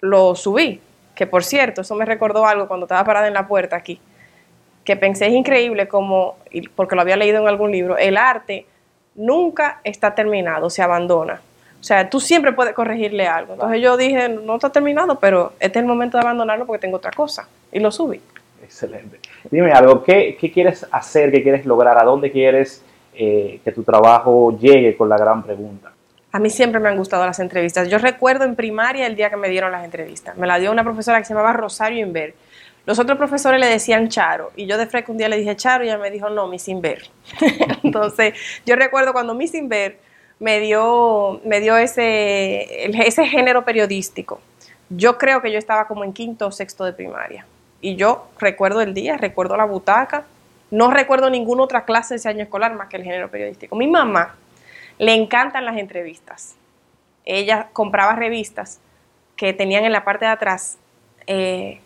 [0.00, 0.80] lo subí.
[1.14, 4.00] Que por cierto, eso me recordó algo cuando estaba parada en la puerta aquí.
[4.84, 6.36] Que pensé es increíble como,
[6.74, 8.66] porque lo había leído en algún libro, el arte
[9.14, 11.40] nunca está terminado, se abandona.
[11.80, 13.54] O sea, tú siempre puedes corregirle algo.
[13.54, 16.96] Entonces yo dije, no está terminado, pero este es el momento de abandonarlo porque tengo
[16.96, 17.48] otra cosa.
[17.72, 18.20] Y lo subí.
[18.66, 19.20] Excelente.
[19.48, 21.30] Dime algo, ¿qué, quieres hacer?
[21.30, 21.96] ¿Qué quieres lograr?
[21.98, 25.92] ¿A dónde quieres eh, que tu trabajo llegue con la gran pregunta?
[26.32, 27.88] A mí siempre me han gustado las entrevistas.
[27.88, 30.36] Yo recuerdo en primaria el día que me dieron las entrevistas.
[30.36, 32.34] Me la dio una profesora que se llamaba Rosario Inver.
[32.86, 34.50] Los otros profesores le decían Charo.
[34.56, 36.66] Y yo de fresco un día le dije Charo y ella me dijo, no, Miss
[36.66, 37.04] Inver.
[37.84, 38.34] Entonces,
[38.66, 39.98] yo recuerdo cuando Miss Inver
[40.40, 44.40] me dio, me dio ese, ese género periodístico.
[44.88, 47.46] Yo creo que yo estaba como en quinto o sexto de primaria.
[47.80, 50.24] Y yo recuerdo el día, recuerdo la butaca.
[50.70, 53.76] No recuerdo ninguna otra clase de ese año escolar más que el género periodístico.
[53.76, 54.34] Mi mamá
[54.98, 56.56] le encantan las entrevistas.
[57.24, 58.80] Ella compraba revistas
[59.36, 60.78] que tenían en la parte de atrás
[61.26, 61.80] eh,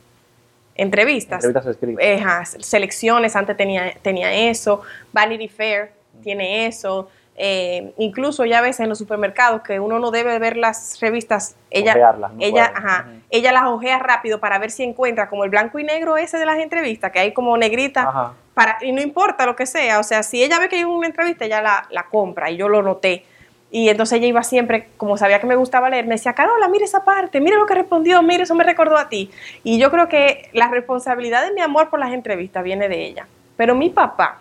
[0.74, 1.44] entrevistas.
[1.44, 2.56] Entrevistas escritas.
[2.60, 4.82] Selecciones, antes tenía, tenía eso.
[5.12, 7.10] Vanity Fair tiene eso.
[7.42, 11.92] Eh, incluso ya ves en los supermercados que uno no debe ver las revistas, ella,
[11.92, 15.78] Ojearlas, no ella, ajá, ella las ojea rápido para ver si encuentra como el blanco
[15.78, 18.34] y negro ese de las entrevistas, que hay como negrita, Ajá.
[18.52, 21.06] para, y no importa lo que sea, o sea, si ella ve que hay una
[21.06, 23.24] entrevista, ella la, la compra y yo lo noté.
[23.70, 26.84] Y entonces ella iba siempre, como sabía que me gustaba leer, me decía, Carola, mire
[26.84, 29.30] esa parte, mire lo que respondió, mire, eso me recordó a ti.
[29.64, 33.26] Y yo creo que la responsabilidad de mi amor por las entrevistas viene de ella.
[33.56, 34.40] Pero mi papá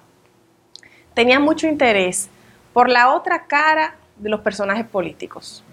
[1.13, 2.29] tenía mucho interés
[2.73, 5.63] por la otra cara de los personajes políticos.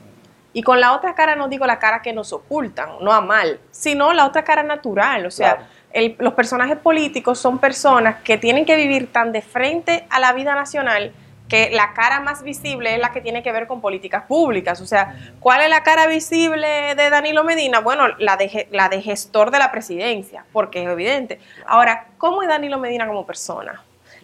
[0.53, 3.61] Y con la otra cara no digo la cara que nos ocultan, no a mal,
[3.71, 5.27] sino la otra cara natural.
[5.27, 5.71] O sea, Claro.
[5.93, 10.33] el- los personajes políticos son personas que tienen que vivir tan de frente a la
[10.33, 11.13] vida nacional
[11.49, 14.81] que la cara más visible es la que tiene que ver con políticas públicas.
[14.81, 17.79] O sea, ¿cuál es la cara visible de Danilo Medina?
[17.81, 21.39] Bueno, la de, la de gestor de la presidencia, porque es evidente.
[21.67, 23.81] Ahora, ¿cómo es Danilo Medina como persona?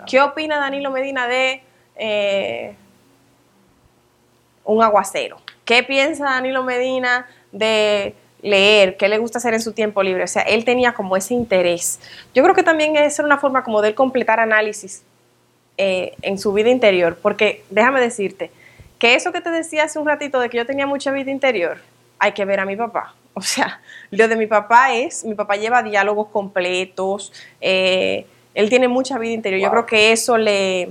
[0.06, 1.62] ¿Qué opina Danilo Medina de
[1.96, 2.74] eh,
[4.64, 5.38] un aguacero?
[5.64, 8.96] ¿Qué piensa Danilo Medina de leer?
[8.96, 10.24] ¿Qué le gusta hacer en su tiempo libre?
[10.24, 12.00] O sea, él tenía como ese interés.
[12.34, 15.02] Yo creo que también es una forma como de él completar análisis
[15.78, 18.50] eh, en su vida interior, porque déjame decirte
[18.98, 21.78] que eso que te decía hace un ratito de que yo tenía mucha vida interior,
[22.18, 23.14] hay que ver a mi papá.
[23.34, 28.88] O sea, lo de mi papá es, mi papá lleva diálogos completos, eh, él tiene
[28.88, 29.62] mucha vida interior.
[29.62, 30.90] Yo creo que eso le,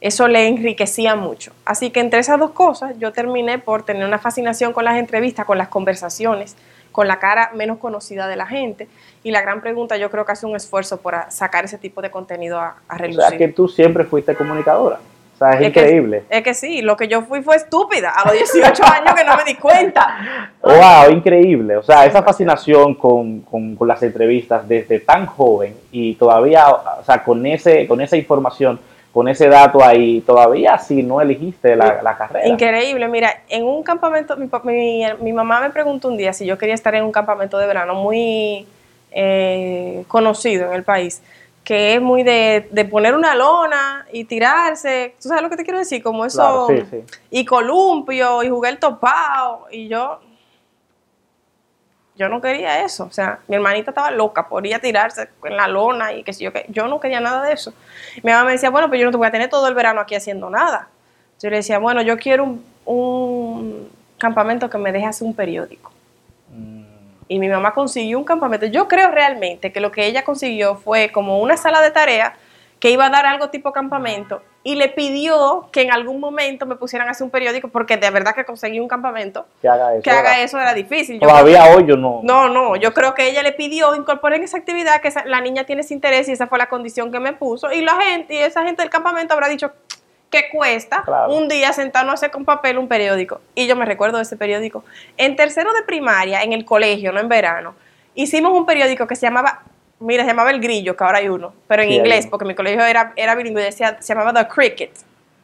[0.00, 1.52] eso le enriquecía mucho.
[1.64, 5.44] Así que entre esas dos cosas yo terminé por tener una fascinación con las entrevistas,
[5.46, 6.56] con las conversaciones,
[6.92, 8.88] con la cara menos conocida de la gente.
[9.22, 12.10] Y la gran pregunta yo creo que hace un esfuerzo por sacar ese tipo de
[12.10, 13.22] contenido a, a O relucir.
[13.28, 14.98] sea, que tú siempre fuiste comunicadora.
[15.34, 16.24] O sea, es, Es que- increíble.
[16.28, 19.36] Es que sí, lo que yo fui fue estúpida a los 18 años que no
[19.36, 20.50] me di cuenta.
[20.62, 21.76] Wow, increíble.
[21.76, 27.04] O sea, esa fascinación con, con- con las entrevistas desde tan joven y todavía, o
[27.04, 28.80] sea, con, ese, con esa información,
[29.12, 32.46] con ese dato ahí, todavía si no elegiste la, la carrera.
[32.46, 36.56] Increíble, mira, en un campamento, mi, mi- mi mamá me preguntó un día si yo
[36.56, 38.66] quería estar en un campamento de verano muy
[39.10, 41.22] eh, conocido en el país,
[41.64, 45.64] que es muy de, de poner una lona y tirarse, ¿tú sabes lo que te
[45.64, 46.02] quiero decir?
[46.02, 47.16] Como eso, Claro, sí, sí.
[47.30, 50.20] y columpio, y jugué el topado, y yo,
[52.20, 55.56] yo no quería eso, o sea, mi hermanita estaba loca por ir a tirarse en
[55.56, 57.72] la lona y que si yo que yo no quería nada de eso.
[58.22, 60.02] Mi mamá me decía, bueno, pues yo no te voy a tener todo el verano
[60.02, 60.88] aquí haciendo nada.
[61.40, 65.90] Yo le decía, bueno, yo quiero un, un, campamento que me deje hacer un periódico.
[66.54, 66.82] Mm,
[67.28, 68.66] Y mi mamá consiguió un campamento.
[68.66, 72.34] Yo creo realmente que lo que ella consiguió fue como una sala de tarea
[72.80, 76.76] que iba a dar algo tipo campamento y le pidió que en algún momento me
[76.76, 79.46] pusieran a hacer un periódico porque de verdad que conseguí un campamento.
[79.62, 80.02] que haga eso.
[80.02, 81.20] Que haga Ahora, eso era difícil.
[81.20, 82.20] Yo Todavía hoy yo no.
[82.22, 85.64] no, no, yo creo que ella le pidió incorporen esa actividad, que esa- la niña
[85.64, 87.70] tiene ese interés y esa fue la condición que me puso.
[87.72, 89.72] Y la gente, y esa gente del campamento habrá dicho
[90.30, 91.34] que cuesta Claro.
[91.34, 93.40] un día sentarnos a hacer con papel un periódico.
[93.54, 94.84] Y yo me recuerdo de ese periódico.
[95.16, 97.74] En tercero de primaria, en el colegio, no en verano,
[98.14, 99.62] hicimos un periódico que se llamaba,
[100.00, 102.54] mira, se llamaba El Grillo, que ahora hay uno, pero en Sí, inglés, porque mi
[102.54, 104.90] colegio era, era bilingüe, decía, se llamaba The Cricket.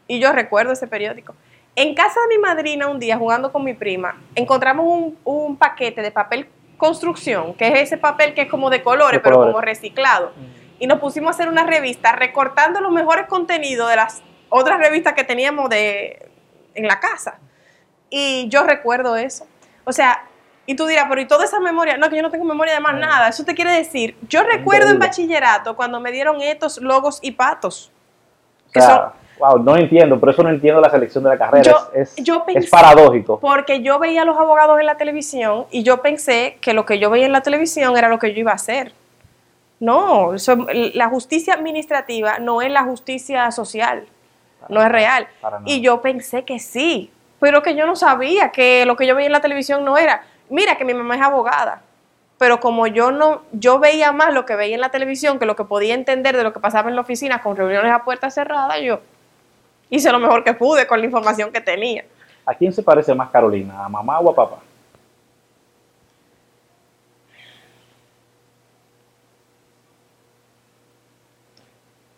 [0.08, 1.34] Y yo recuerdo ese periódico.
[1.74, 6.00] En casa de mi madrina un día, jugando con mi prima, encontramos un, un paquete
[6.02, 9.52] de papel construcción, que es ese papel que es como de colores, De pero colores.
[9.54, 10.32] como reciclado.
[10.78, 15.14] Y nos pusimos a hacer una revista recortando los mejores contenidos de las otras revistas
[15.14, 16.28] que teníamos de,
[16.74, 17.38] en la casa.
[18.10, 19.46] Y yo recuerdo eso.
[19.84, 20.24] O sea,
[20.66, 21.96] y tú dirás, pero ¿y toda esa memoria?
[21.96, 23.28] No, que yo no tengo memoria de más nada.
[23.28, 27.90] Eso te quiere decir, yo recuerdo en bachillerato cuando me dieron estos logos y patos.
[28.68, 28.80] O que
[29.38, 31.62] wow, no entiendo, por eso no entiendo la selección de la carrera.
[31.70, 32.14] Yo- es,
[32.56, 33.38] es- paradójico.
[33.38, 36.98] Porque yo veía a los abogados en la televisión y yo pensé que lo que
[36.98, 38.92] yo veía en la televisión era lo que yo iba a hacer.
[39.78, 44.06] No, eso- la justicia administrativa no es la justicia social,
[44.68, 45.28] no es real.
[45.66, 49.26] Y yo pensé que sí, pero que yo no sabía que lo que yo veía
[49.26, 50.24] en la televisión no era.
[50.48, 51.82] Mira que mi mamá es abogada,
[52.38, 55.56] pero como yo no, yo veía más lo que veía en la televisión que lo
[55.56, 58.78] que podía entender de lo que pasaba en la oficina con reuniones a puerta cerrada,
[58.78, 59.00] yo
[59.90, 62.04] hice lo mejor que pude con la información que tenía.
[62.44, 63.84] ¿A quién se parece más Carolina?
[63.84, 64.58] ¿A mamá o a papá?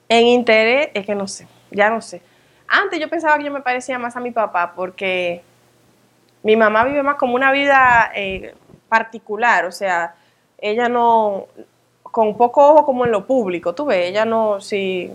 [0.09, 2.23] En interés, es que no sé, ya no sé.
[2.67, 5.43] Antes yo pensaba que yo me parecía más a mi papá porque
[6.49, 8.55] mi mamá vive más como una vida eh,
[8.89, 10.15] particular, o sea,
[10.57, 11.45] ella no,
[12.03, 15.13] con poco ojo como en lo público, tú ves, ella no, sí,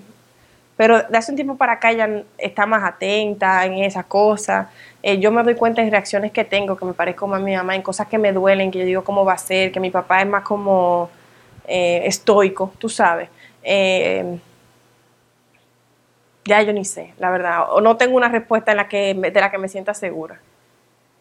[0.77, 4.67] pero de hace un tiempo para acá ella está más atenta en esas cosas.
[5.01, 7.55] Eh, yo me doy cuenta en reacciones que tengo que me parezco más a mi
[7.55, 9.89] mamá, en cosas que me duelen, que yo digo cómo va a ser, que mi
[9.89, 11.09] papá es más como
[11.67, 13.29] eh, estoico, tú sabes.
[16.45, 17.71] Ya yo ni sé, la verdad.
[17.71, 20.39] O no tengo una respuesta en la que de la que me sienta segura,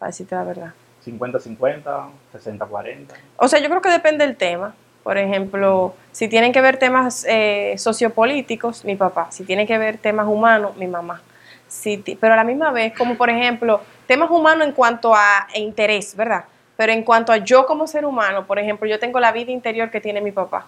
[0.03, 0.73] para decirte la verdad.
[1.07, 3.07] 50-50, 60-40.
[3.37, 4.75] O sea, yo creo que depende del tema.
[5.05, 9.29] Por ejemplo, si tienen que ver temas eh, sociopolíticos, mi papá.
[9.31, 11.23] Si tienen que ver temas humanos, mi mamá.
[11.69, 16.17] Si pero a la misma vez, como por ejemplo, temas humanos en cuanto a interés,
[16.17, 16.47] ¿verdad?
[16.77, 19.88] Pero en cuanto a yo como ser humano, por ejemplo, yo tengo la vida interior
[19.88, 20.67] que tiene mi papá.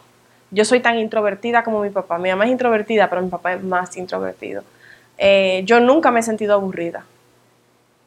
[0.53, 2.19] Yo soy tan introvertida como mi papá.
[2.19, 4.63] Mi mamá es introvertida, pero mi papá es más introvertido.
[5.19, 7.05] Eh, yo nunca me he sentido aburrida.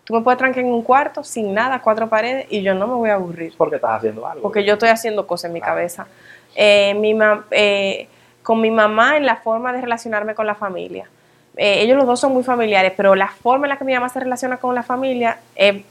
[0.08, 2.93] Tú me puedes trancar en un cuarto sin nada, cuatro paredes, y yo no me
[2.93, 4.41] voy a aburrir Porque estás haciendo algo.
[4.41, 5.74] porque yo estoy haciendo cosas en mi Claro.
[5.76, 6.08] cabeza.
[6.56, 8.08] Eh, mi ma- eh,
[8.41, 11.10] con mi mamá en la forma de relacionarme con la familia.
[11.58, 14.08] Eh, ellos los dos son muy familiares, pero la forma en la que mi mamá
[14.08, 15.84] se relaciona con la familia, eh,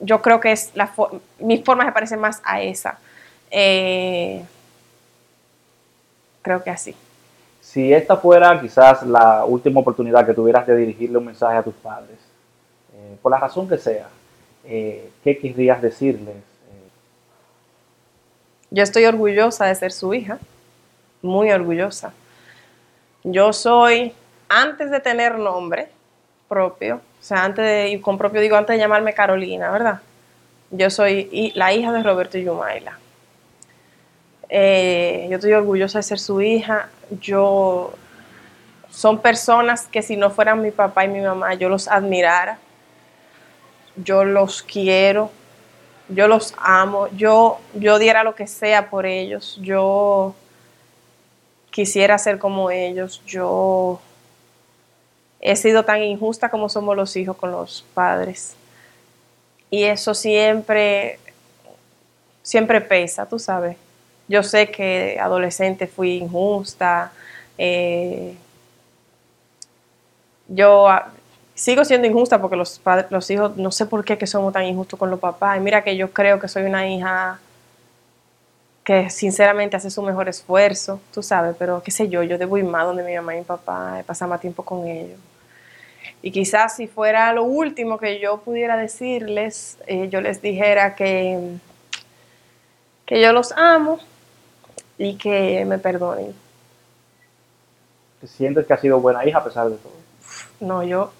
[0.00, 2.98] yo creo que es la fo- mi forma se parece más a esa.
[3.50, 4.44] Eh,
[6.42, 6.94] creo que así.
[7.62, 11.74] Si esta fuera quizás la última oportunidad que tuvieras de dirigirle un mensaje a tus
[11.74, 12.18] padres,
[13.10, 14.08] eh, por la razón que sea,
[14.64, 16.36] eh, ¿qué querrías decirles?
[16.36, 16.88] Eh,
[18.70, 20.38] Yo estoy orgullosa de ser su hija,
[21.22, 22.12] muy orgullosa.
[23.24, 24.12] Yo soy,
[24.48, 25.88] antes de tener nombre
[26.48, 30.00] propio, o sea, antes de, y con propio digo, antes de llamarme Carolina, ¿verdad?
[30.70, 32.98] Yo soy la hija de Roberto Yumaila.
[34.48, 36.88] Yo estoy orgullosa de ser su hija.
[37.20, 37.92] Yo,
[38.90, 42.58] son personas que si no fueran mi papá y mi mamá, yo los admirara.
[44.04, 45.30] Yo los quiero,
[46.08, 50.34] yo los amo, yo, yo diera lo que sea por ellos, yo
[51.70, 54.00] quisiera ser como ellos, yo
[55.40, 58.54] he sido tan injusta como somos los hijos con los padres.
[59.70, 61.18] Y eso siempre,
[62.42, 63.76] siempre pesa, tú sabes.
[64.28, 67.12] Yo sé que adolescente fui injusta,
[67.56, 68.34] eh,
[70.48, 70.88] yo
[71.60, 74.64] sigo siendo injusta porque los padres, los hijos, no sé por qué que somos tan
[74.64, 75.58] injustos con los papás.
[75.58, 77.38] Y mira que yo creo que soy una hija
[78.82, 82.64] que sinceramente hace su mejor esfuerzo, tú sabes, pero qué sé yo, yo debo ir
[82.64, 85.18] más donde mi mamá y mi papá, pasar más tiempo con ellos.
[86.22, 91.56] Y quizás si fuera lo último que yo pudiera decirles, eh, yo les dijera que,
[93.04, 93.98] que yo los amo
[94.96, 96.34] y que me perdonen.
[98.24, 99.92] ¿Sientes que has sido buena hija a pesar de todo?
[100.60, 101.12] No, yo,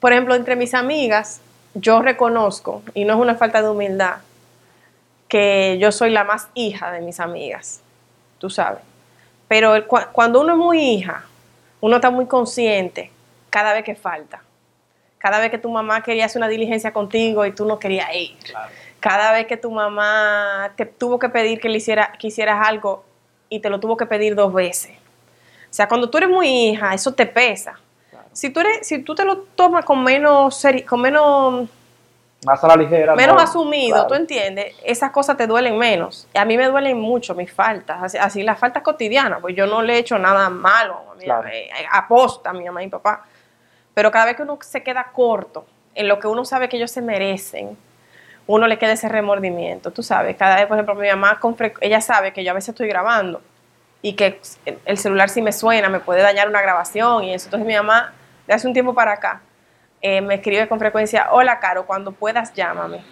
[0.00, 1.40] por ejemplo, entre mis amigas,
[1.74, 4.16] yo reconozco, y no es una falta de humildad,
[5.28, 7.80] que yo soy la más hija de mis amigas,
[8.38, 8.82] tú sabes.
[9.46, 9.74] Pero
[10.12, 11.24] cuando uno es muy hija,
[11.80, 13.10] uno está muy consciente
[13.50, 14.42] cada vez que falta.
[15.18, 18.36] Cada vez que tu mamá quería hacer una diligencia contigo y tú no querías ir.
[19.00, 23.04] Cada vez que tu mamá te tuvo que pedir que le hiciera, que hicieras algo
[23.48, 24.92] y te lo tuvo que pedir dos veces.
[25.70, 27.78] O sea, cuando tú eres muy hija, eso te pesa.
[28.38, 31.68] Si, tú eres, si tú te lo tomas con menos, con menos
[32.46, 33.16] más a la ligera.
[33.16, 36.28] Menos asumido, tú entiendes, esas cosas te duelen menos.
[36.34, 39.94] A mí me duelen mucho mis faltas, así, las faltas cotidianas, pues yo no le
[39.94, 43.24] he hecho nada malo a mi eh, aposta a mi mamá y mi papá.
[43.92, 45.66] Pero cada vez que uno se queda corto
[45.96, 47.76] en lo que uno sabe que ellos se merecen,
[48.46, 50.36] uno le queda ese remordimiento, tú sabes.
[50.36, 51.40] Cada vez, por ejemplo, mi mamá,
[51.80, 53.42] ella sabe que yo a veces estoy grabando
[54.00, 54.40] y que
[54.84, 57.48] el celular si me suena me puede dañar una grabación y eso.
[57.48, 58.12] Entonces mi mamá,
[58.48, 59.42] de hace un tiempo para acá,
[60.00, 63.04] eh, me escribe con frecuencia, hola Caro, cuando puedas llámame.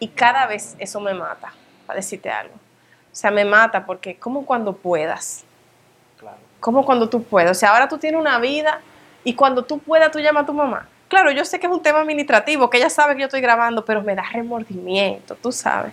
[0.00, 1.52] Y cada vez eso me mata,
[1.86, 2.54] para decirte algo.
[2.54, 5.44] O sea, me mata porque como cuando puedas.
[6.18, 6.36] Claro.
[6.60, 7.56] Como cuando tú puedas.
[7.56, 8.80] O sea, ahora tú tienes una vida
[9.24, 10.88] y cuando tú puedas tú llamas a tu mamá.
[11.08, 13.84] Claro, yo sé que es un tema administrativo, que ella sabe que yo estoy grabando,
[13.84, 15.92] pero me da remordimiento, tú sabes.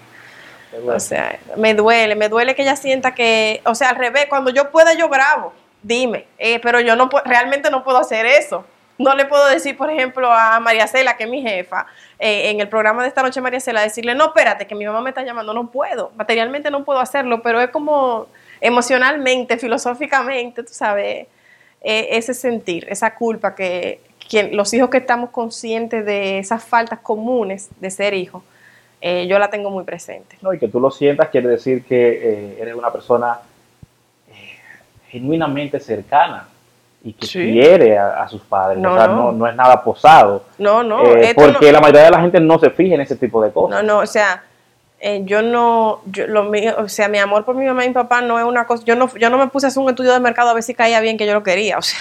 [0.88, 4.50] O sea, me duele, me duele que ella sienta que, o sea, al revés, cuando
[4.50, 5.54] yo pueda yo grabo,
[5.84, 8.66] dime, eh, pero yo no realmente no puedo hacer eso.
[8.98, 11.88] No le puedo decir, por ejemplo, a María Cela, que es mi jefa,
[12.20, 15.02] eh, en el programa de esta noche, María Cela, decirle, no, espérate, que mi mamá
[15.02, 15.54] me está llamando.
[15.54, 18.28] No puedo, materialmente no puedo hacerlo, pero es como
[18.62, 21.28] emocionalmente, filosóficamente, tú sabes,
[21.82, 24.00] eh, ese sentir, esa culpa que
[24.52, 28.44] los hijos que estamos conscientes de esas faltas comunes de ser hijos,
[29.02, 30.38] eh, yo la tengo muy presente.
[30.42, 33.40] No, y que tú lo sientas quiere decir que eres una persona
[35.14, 36.48] genuinamente cercana
[37.04, 38.80] y que quiere a, sus padres.
[38.80, 39.32] No, o sea, no.
[39.32, 40.46] no, es nada posado.
[40.58, 41.06] No, no.
[41.16, 43.84] Eh, porque la mayoría de la gente no se fija en ese tipo de cosas.
[43.84, 44.44] No, no, o sea,
[45.00, 47.94] eh, yo no, yo, lo mío, o sea, mi amor por mi mamá y mi
[47.94, 50.14] papá no es una cosa, yo no, yo no me puse a hacer un estudio
[50.14, 52.00] de mercado a ver si caía bien que yo lo quería, o sea,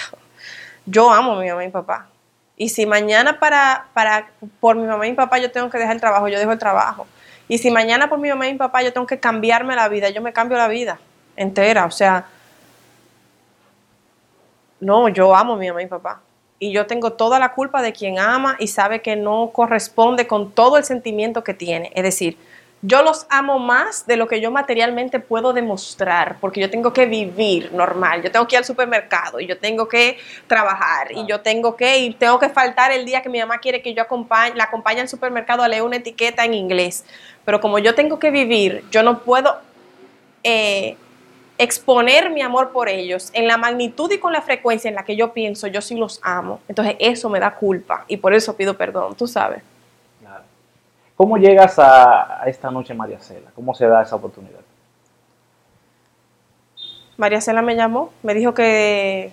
[0.87, 2.07] yo amo a mi mamá y mi papá.
[2.55, 5.95] Y si mañana para, para, por mi mamá y mi papá yo tengo que dejar
[5.95, 7.05] el trabajo, yo dejo el trabajo.
[7.49, 10.09] Y si mañana por mi mamá y mi papá yo tengo que cambiarme la vida,
[10.09, 10.97] yo me cambio la vida
[11.35, 12.25] entera, o sea,
[14.83, 16.21] no, yo amo a mi mamá y papá.
[16.59, 20.51] Y yo tengo toda la culpa de quien ama y sabe que no corresponde con
[20.51, 21.91] todo el sentimiento que tiene.
[21.95, 22.37] Es decir,
[22.85, 27.05] yo los amo más de lo que yo materialmente puedo demostrar, porque yo tengo que
[27.05, 30.17] vivir normal, yo tengo que ir al supermercado y yo tengo que
[30.47, 33.81] trabajar y yo tengo que ir, tengo que faltar el día que mi mamá quiere
[33.81, 37.05] que yo acompañe, la acompañe al supermercado a leer una etiqueta en inglés.
[37.45, 39.57] Pero como yo tengo que vivir, yo no puedo
[40.43, 40.97] eh,
[41.63, 45.15] exponer mi amor por ellos en la magnitud y con la frecuencia en la que
[45.15, 46.59] yo pienso, yo sí los amo.
[46.67, 49.63] Entonces eso me da culpa y por eso pido perdón, tú sabes.
[50.19, 50.43] Claro.
[51.15, 53.49] ¿Cómo llegas a, esta noche María Cela?
[53.55, 54.59] ¿Cómo se da esa oportunidad?
[57.17, 59.31] María Cela me llamó, me dijo que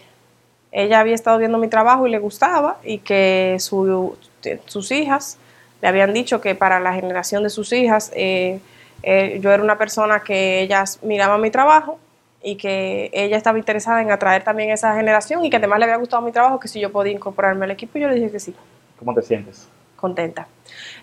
[0.70, 5.38] ella había estado viendo mi trabajo y le gustaba y que sus hijas
[5.82, 8.60] le habían dicho que para la generación de sus hijas eh,
[9.02, 11.98] eh, yo era una persona que ellas miraban mi trabajo
[12.42, 15.84] y que ella estaba interesada en atraer también a esa generación y que además le
[15.84, 18.40] había gustado mi trabajo, que si yo podía incorporarme al equipo, yo le dije que
[18.40, 18.54] sí.
[18.98, 19.68] ¿Cómo te sientes?
[19.96, 20.46] Contenta.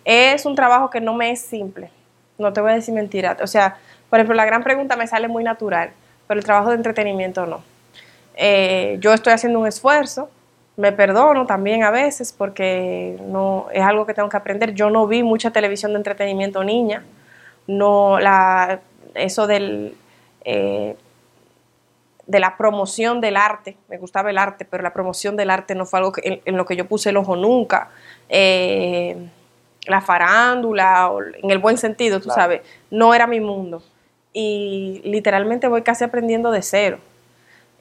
[0.04, 1.92] Es un trabajo que no me es simple,
[2.38, 3.38] no te voy a decir mentira.
[3.42, 3.78] O sea,
[4.10, 5.92] por ejemplo, la gran pregunta me sale muy natural,
[6.28, 7.62] pero el trabajo de entretenimiento no.
[8.36, 10.30] Eh, yo estoy haciendo un esfuerzo,
[10.76, 14.74] me perdono también a veces porque no es algo que tengo que aprender.
[14.74, 17.04] Yo no vi mucha televisión de entretenimiento niña,
[17.68, 18.80] no la
[19.16, 19.96] eso del
[20.46, 20.96] eh,
[22.28, 25.86] de la promoción del arte, me gustaba el arte, pero la promoción del arte no
[25.86, 27.90] fue algo en, lo que yo puse el ojo nunca.
[28.30, 29.30] Eh,
[29.86, 31.10] la farándula,
[31.42, 32.62] en el buen sentido, tú sabes,
[32.92, 33.82] no era mi mundo.
[34.34, 37.00] Y literalmente voy casi aprendiendo de cero.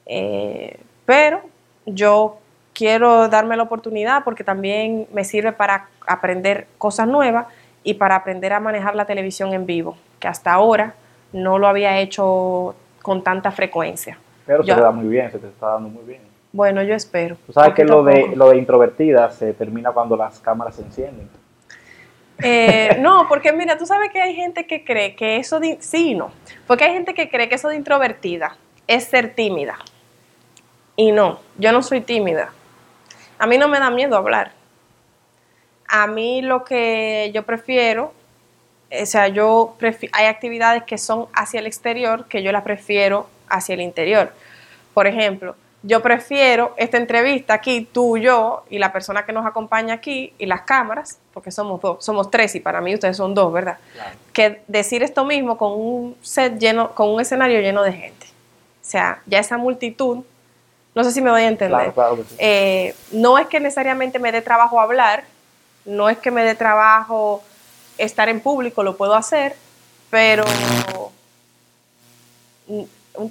[0.05, 1.41] Eh, pero
[1.85, 2.37] yo
[2.73, 7.47] quiero darme la oportunidad porque también me sirve para aprender cosas nuevas
[7.83, 10.95] y para aprender a manejar la televisión en vivo, que hasta ahora
[11.33, 14.17] no lo había hecho con tanta frecuencia.
[14.47, 16.21] Pero se te da muy bien, se te está dando muy bien.
[16.53, 17.35] Bueno, yo espero.
[17.45, 21.29] Tú sabes que lo de, lo de introvertida se termina cuando las cámaras se encienden.
[22.41, 25.77] Eh, no, porque mira, tú sabes que hay gente que cree que eso de...
[25.81, 26.31] Sí, no.
[26.65, 28.55] Porque hay gente que cree que eso de introvertida
[28.87, 29.77] es ser tímida.
[30.95, 32.51] Y no, yo no soy tímida.
[33.37, 34.53] A mí no me da miedo hablar.
[35.89, 38.13] A mí lo que yo prefiero,
[38.89, 39.75] o sea, yo
[40.13, 44.31] hay actividades que son hacia el exterior que yo las prefiero hacia el interior.
[44.93, 49.93] Por ejemplo, yo prefiero esta entrevista aquí, tú, yo y la persona que nos acompaña
[49.93, 53.53] aquí y las cámaras, porque somos dos, somos tres y para mí ustedes son dos,
[53.53, 53.77] ¿verdad?
[54.33, 58.25] Que decir esto mismo con un set lleno, con un escenario lleno de gente.
[58.25, 60.23] O sea, ya esa multitud,
[60.95, 61.93] no sé si me voy a entender.
[62.39, 65.25] Eh, no es que necesariamente me dé trabajo hablar,
[65.85, 67.43] no es que me dé trabajo
[67.97, 69.55] estar en público, lo puedo hacer,
[70.09, 70.43] pero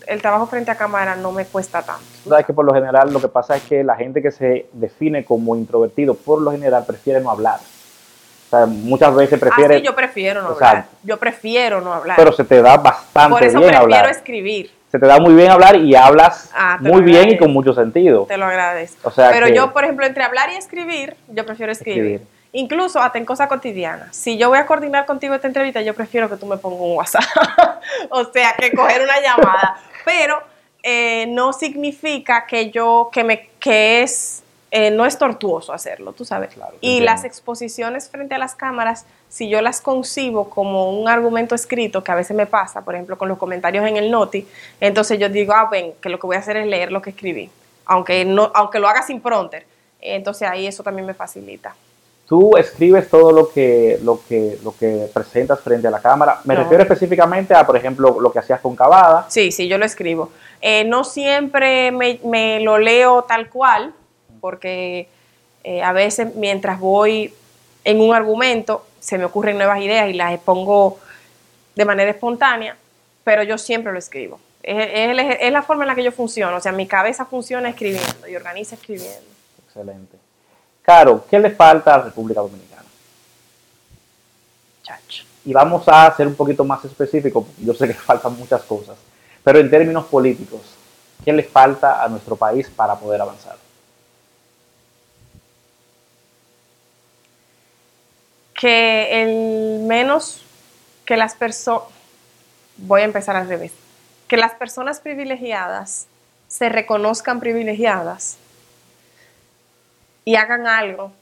[0.06, 2.02] el trabajo frente a cámara no me cuesta tanto.
[2.28, 5.24] Sabes que por lo general lo que pasa es que la gente que se define
[5.24, 7.58] como introvertido, por lo general prefiere no hablar.
[7.58, 9.74] O sea, muchas veces prefiere...
[9.74, 10.86] Ah, sí, yo prefiero no hablar.
[11.02, 12.16] Yo prefiero no hablar.
[12.16, 14.10] Pero se te da bastante Por eso bien prefiero hablar.
[14.10, 14.70] escribir.
[14.92, 18.24] Se te da muy bien hablar y hablas Ah, muy bien y con mucho sentido.
[18.26, 19.08] Te lo agradezco.
[19.08, 22.04] O sea Pero que- yo, por ejemplo, entre hablar y escribir, yo prefiero escribir.
[22.04, 22.35] Escribir.
[22.56, 24.16] Incluso hasta en cosas cotidianas.
[24.16, 26.96] Si yo voy a coordinar contigo esta entrevista, yo prefiero que tú me pongas un
[26.96, 27.22] WhatsApp.
[28.10, 29.78] o sea, que coger una llamada.
[30.06, 30.40] Pero
[30.82, 36.24] eh, no significa que yo, que me, que es, eh, no es tortuoso hacerlo, tú
[36.24, 36.54] sabes.
[36.54, 37.12] Claro, y entiendo.
[37.12, 42.10] las exposiciones frente a las cámaras, si yo las concibo como un argumento escrito, que
[42.10, 44.48] a veces me pasa, por ejemplo, con los comentarios en el noti,
[44.80, 47.10] entonces yo digo, ah, ven, que lo que voy a hacer es leer lo que
[47.10, 47.50] escribí,
[47.84, 49.66] aunque, no, aunque lo haga sin pronter.
[50.00, 51.74] Entonces ahí eso también me facilita.
[52.26, 56.40] Tú escribes todo lo que, lo que, lo que presentas frente a la cámara.
[56.44, 56.62] Me No.
[56.62, 59.26] refiero específicamente a, por ejemplo, lo que hacías con Cavada.
[59.28, 60.30] Sí, sí, yo lo escribo.
[60.60, 63.94] Eh, no siempre me, me lo leo tal cual,
[64.40, 65.08] porque
[65.62, 67.32] eh, a veces mientras voy
[67.84, 70.98] en un argumento se me ocurren nuevas ideas y las expongo
[71.76, 72.76] de manera espontánea,
[73.22, 74.40] pero yo siempre lo escribo.
[74.64, 77.68] Es, es es la forma en la que yo funciono, o sea, mi cabeza funciona
[77.68, 79.30] escribiendo y organiza escribiendo.
[79.64, 80.16] Excelente.
[80.86, 82.84] Caro, ¿qué le falta a la República Dominicana?
[84.84, 85.24] Chacho.
[85.44, 88.96] Y vamos a ser un poquito más específicos, porque yo sé que faltan muchas cosas,
[89.42, 90.60] pero en términos políticos,
[91.24, 93.56] ¿qué le falta a nuestro país para poder avanzar?
[98.54, 100.42] que el menos
[101.04, 101.88] que las personas,
[102.78, 103.72] voy a empezar al revés,
[104.28, 106.06] que las personas privilegiadas
[106.48, 108.38] se reconozcan privilegiadas
[110.26, 111.12] y hagan algo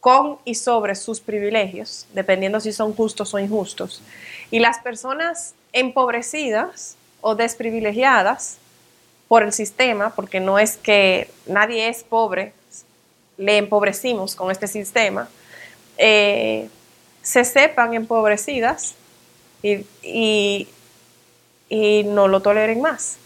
[0.00, 4.02] con y sobre sus privilegios, dependiendo si son justos o injustos.
[4.50, 8.58] Y las personas empobrecidas o desprivilegiadas
[9.28, 12.52] por el sistema, porque no es que nadie es pobre,
[13.38, 15.26] le empobrecimos con este sistema,
[15.96, 16.68] eh,
[17.22, 18.94] se sepan empobrecidas
[19.62, 20.68] y, y,
[21.70, 23.16] y no lo toleren más.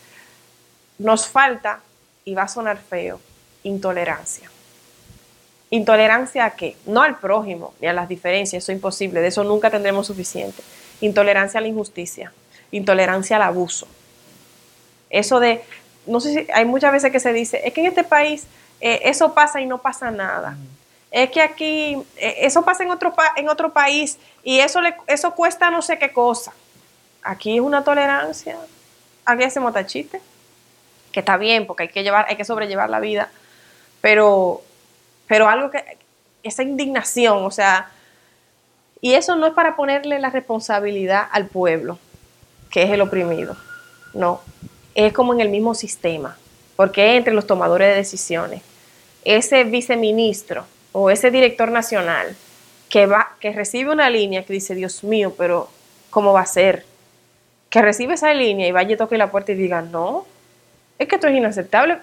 [0.96, 1.80] Nos falta,
[2.24, 3.20] y va a sonar feo,
[3.64, 4.48] intolerancia.
[5.70, 6.76] ¿Intolerancia a qué?
[6.86, 10.62] No al prójimo ni a las diferencias, eso es imposible, de eso nunca tendremos suficiente.
[11.00, 12.32] Intolerancia a la injusticia,
[12.70, 13.86] intolerancia al abuso.
[15.10, 15.62] Eso de,
[16.06, 18.46] no sé si hay muchas veces que se dice, es que en este país
[18.80, 20.56] eh, eso pasa y no pasa nada.
[21.10, 24.94] Es que aquí, eh, eso pasa en otro, pa- en otro país y eso, le,
[25.06, 26.52] eso cuesta no sé qué cosa.
[27.22, 28.56] Aquí es una tolerancia,
[29.24, 30.20] aquí hacemos tachiste,
[31.12, 33.30] que está bien porque hay que, llevar, hay que sobrellevar la vida,
[34.00, 34.62] pero,
[35.28, 35.84] pero algo que,
[36.42, 37.90] esa indignación, o sea,
[39.00, 41.98] y eso no es para ponerle la responsabilidad al pueblo,
[42.70, 43.56] que es el oprimido,
[44.14, 44.40] no,
[44.94, 46.36] es como en el mismo sistema,
[46.74, 48.62] porque entre los tomadores de decisiones.
[49.24, 52.34] Ese viceministro o ese director nacional
[52.88, 55.68] que, va, que recibe una línea que dice, Dios mío, pero
[56.10, 56.84] ¿cómo va a ser?
[57.70, 60.26] Que recibe esa línea y vaya y toque la puerta y diga, no,
[60.98, 61.98] es que esto es inaceptable.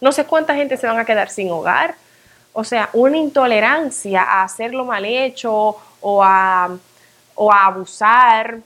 [0.00, 1.94] No sé cuánta gente se van a quedar sin hogar.
[2.52, 6.76] O sea, una intolerancia a hacerlo mal hecho o a,
[7.34, 8.60] o a abusar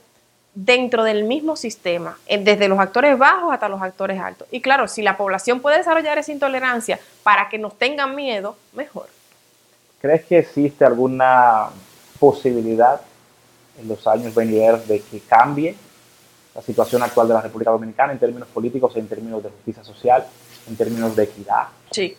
[0.55, 4.47] dentro del mismo sistema, eh, desde los actores bajos hasta los actores altos.
[4.51, 9.07] Y claro, si la población puede desarrollar esa intolerancia para que nos tengan miedo, mejor.
[10.01, 11.67] ¿Crees que existe alguna
[12.19, 13.01] posibilidad
[13.79, 15.75] en los años venideros de que cambie
[16.55, 20.25] la situación actual de la República Dominicana en términos políticos, en términos de justicia social,
[20.69, 21.67] en términos de equidad?
[21.91, 22.15] Sí.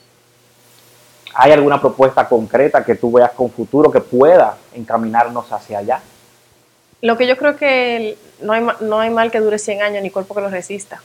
[1.38, 6.00] ¿Hay alguna propuesta concreta que tú veas con futuro que pueda encaminarnos hacia allá?
[7.02, 10.40] Lo que yo creo que no hay mal que dure 100 años ni cuerpo que
[10.40, 11.02] lo resista.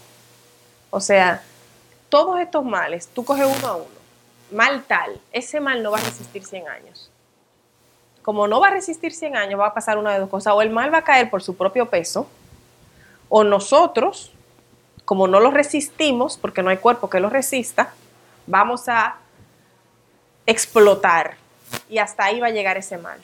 [0.89, 1.41] O sea,
[2.07, 4.01] todos estos males, tú coges uno a uno.
[4.51, 7.11] Mal tal, ese mal no va a resistir 100 años.
[8.21, 10.53] Como no va a resistir 100 años, va a pasar una de dos cosas.
[10.53, 12.27] O el mal va a caer por su propio peso,
[13.27, 14.31] o nosotros,
[15.03, 17.93] como no lo resistimos, porque no hay cuerpo que lo resista,
[18.47, 19.17] vamos a
[20.45, 21.35] explotar.
[21.89, 23.19] Y hasta ahí va a llegar ese mal.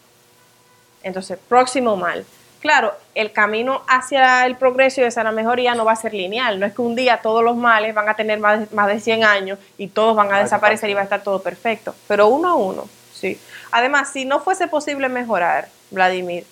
[1.03, 2.25] Entonces, próximo mal.
[2.59, 6.59] claro, el camino hacia el progreso y hacia la mejoría no va a ser lineal.
[6.59, 8.99] No es que un día todos los males van a tener más de, más de
[8.99, 11.95] 100 años y todos van a desaparecer y va a estar todo perfecto.
[12.07, 13.39] Pero uno a uno, sí.
[13.71, 16.45] Además, si no fuese posible mejorar, Vladimir,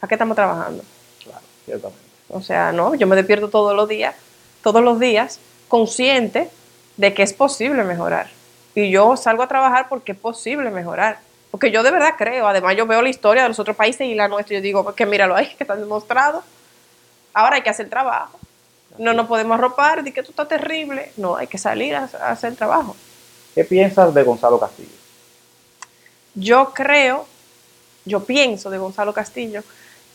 [0.00, 0.82] ¿a qué estamos trabajando?
[1.22, 2.08] Claro, ciertamente.
[2.28, 4.14] O sea, no, yo me despierto todos los días,
[4.62, 6.50] todos los días, consciente
[6.96, 8.37] de que es posible mejorar.
[8.78, 11.18] Y yo salgo a trabajar porque es posible mejorar.
[11.50, 14.14] Porque yo de verdad creo, además yo veo la historia de los otros países y
[14.14, 16.44] la nuestra y yo digo, que míralo ahí, que está demostrado.
[17.34, 18.38] Ahora hay que hacer trabajo.
[18.96, 21.10] No nos podemos arropar, de que tú estás terrible.
[21.16, 22.94] No, hay que salir a, a hacer trabajo.
[23.52, 24.94] ¿Qué piensas de Gonzalo Castillo?
[26.36, 27.26] Yo creo,
[28.04, 29.64] yo pienso de Gonzalo Castillo,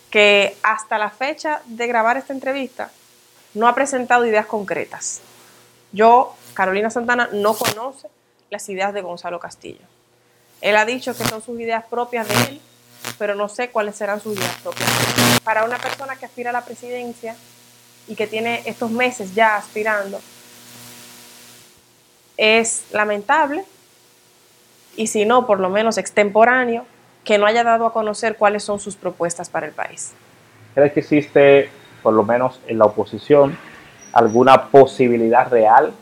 [0.09, 2.91] que hasta la fecha de grabar esta entrevista
[3.55, 5.20] no ha presentado ideas concretas.
[5.91, 8.07] Yo, Carolina Santana, no conoce
[8.54, 9.82] las ideas de Gonzalo Castillo.
[10.62, 12.62] Él ha dicho que son sus ideas propias de él,
[13.18, 14.89] pero no sé cuáles serán sus ideas propias.
[15.43, 17.36] Para una persona que aspira a la presidencia
[18.08, 20.22] y que tiene estos meses ya aspirando,
[22.38, 23.66] es lamentable
[24.95, 26.86] y si no, por lo menos extemporáneo,
[27.24, 30.14] que no haya dado a conocer cuáles son sus propuestas para el país.
[30.76, 31.70] ¿Crees que existe,
[32.04, 33.58] por lo menos en la oposición,
[34.12, 35.93] alguna posibilidad real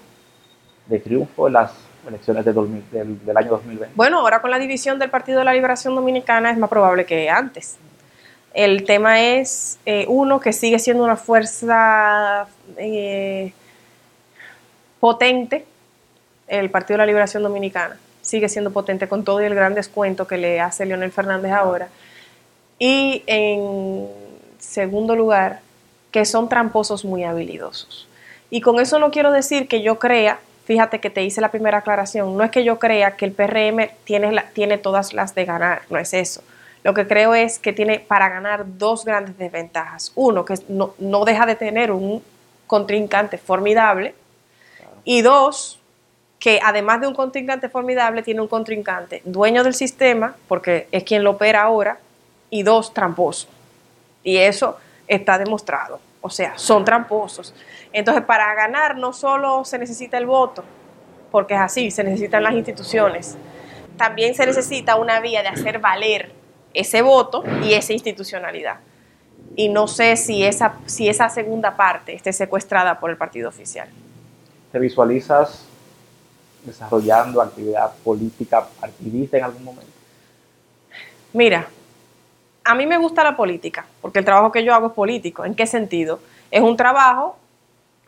[0.87, 1.71] de triunfo en las
[2.07, 3.93] elecciones de del, del, año 2020?
[3.95, 7.29] Bueno, ahora con la división del Partido de la Liberación Dominicana es más probable que
[7.29, 7.77] antes.
[8.53, 12.47] El tema es, eh, uno, que sigue siendo una fuerza
[12.77, 13.53] eh,
[14.99, 15.65] potente,
[16.47, 20.37] el Partido de la Liberación Dominicana sigue siendo potente con todo el gran descuento que
[20.37, 21.89] le hace Leonel Fernández ahora.
[22.79, 24.07] Y en
[24.59, 25.61] segundo lugar,
[26.11, 28.07] que son tramposos muy habilidosos.
[28.49, 31.79] Y con eso no quiero decir que yo crea, fíjate que te hice la primera
[31.79, 35.45] aclaración, no es que yo crea que el PRM tiene, la, tiene todas las de
[35.45, 36.41] ganar, no es eso.
[36.83, 40.11] Lo que creo es que tiene para ganar dos grandes desventajas.
[40.15, 42.23] Uno, que no, no deja de tener un
[42.65, 44.15] contrincante formidable.
[45.03, 45.79] Y dos,
[46.39, 51.23] que además de un contrincante formidable, tiene un contrincante dueño del sistema, porque es quien
[51.23, 51.99] lo opera ahora,
[52.49, 53.47] y dos, tramposo.
[54.23, 55.99] Y eso está demostrado.
[56.21, 57.53] O sea, son tramposos.
[57.91, 60.63] Entonces, para ganar no solo se necesita el voto,
[61.31, 63.37] porque es así, se necesitan las instituciones.
[63.97, 66.31] También se necesita una vía de hacer valer
[66.73, 68.79] ese voto y esa institucionalidad.
[69.55, 73.89] Y no sé si esa, si esa segunda parte esté secuestrada por el partido oficial.
[74.71, 75.65] ¿Te visualizas
[76.63, 79.91] desarrollando actividad política partidista en algún momento?
[81.33, 81.67] Mira,
[82.63, 85.45] a mí me gusta la política, porque el trabajo que yo hago es político.
[85.45, 86.19] ¿En qué sentido?
[86.51, 87.37] Es un trabajo,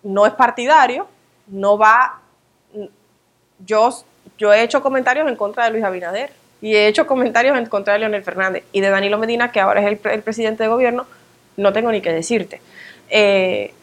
[0.03, 1.07] no es partidario,
[1.47, 2.19] no va...
[3.65, 3.89] Yo,
[4.37, 6.31] yo he hecho comentarios en contra de Luis Abinader
[6.61, 9.81] y he hecho comentarios en contra de Leonel Fernández y de Danilo Medina, que ahora
[9.81, 11.05] es el, presidente de gobierno,
[11.57, 12.61] no tengo ni que decirte.
[13.09, 13.73] Eh,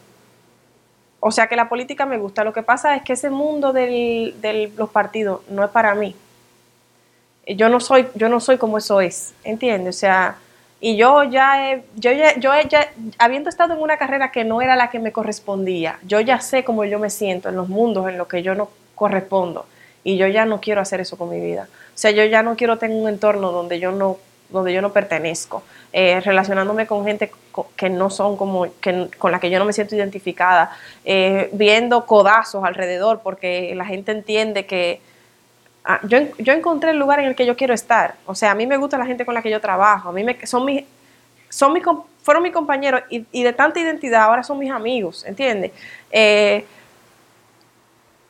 [1.19, 2.43] o sea que la política me gusta.
[2.43, 6.15] Lo que pasa es que ese mundo de los partidos no es para mí.
[7.47, 9.95] Yo no soy, yo no soy como eso es, ¿entiendes?
[9.95, 10.37] O sea,
[10.83, 14.63] y yo ya he, yo ya, yo ya, habiendo estado en una carrera que no
[14.63, 18.09] era la que me correspondía, yo ya sé cómo yo me siento en los mundos
[18.09, 19.67] en los que yo no correspondo.
[20.03, 21.67] Y yo ya no quiero hacer eso con mi vida.
[21.71, 24.17] O sea, yo ya no quiero tener un entorno donde yo no,
[24.49, 25.61] donde yo no pertenezco.
[25.93, 27.31] Eh, relacionándome con gente
[27.75, 30.71] que no son como, que, con la que yo no me siento identificada,
[31.05, 35.01] eh, viendo codazos alrededor, porque la gente entiende que
[36.03, 38.15] yo, yo, encontré el lugar en el que yo quiero estar.
[38.25, 40.23] O sea, a mí me gusta la gente con la que yo trabajo, a mí
[40.23, 40.83] me, son mis,
[41.49, 41.83] son mis,
[42.21, 45.71] fueron mis compañeros y, y de tanta identidad ahora son mis amigos, ¿entiendes?
[46.11, 46.65] Eh,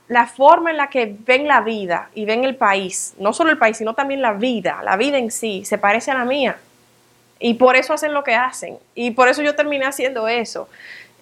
[0.07, 3.57] la forma en la que ven la vida y ven el país, no solo el
[3.57, 6.57] país, sino también la vida, la vida en sí, se parece a la mía.
[7.39, 8.77] Y por eso hacen lo que hacen.
[8.93, 10.67] Y por eso yo terminé haciendo eso.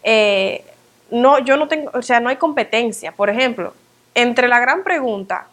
[0.04, 0.64] Eh,
[1.12, 3.12] no, yo no tengo, o sea, no hay competencia.
[3.12, 3.76] Por ejemplo,
[4.16, 5.46] entre la gran pregunta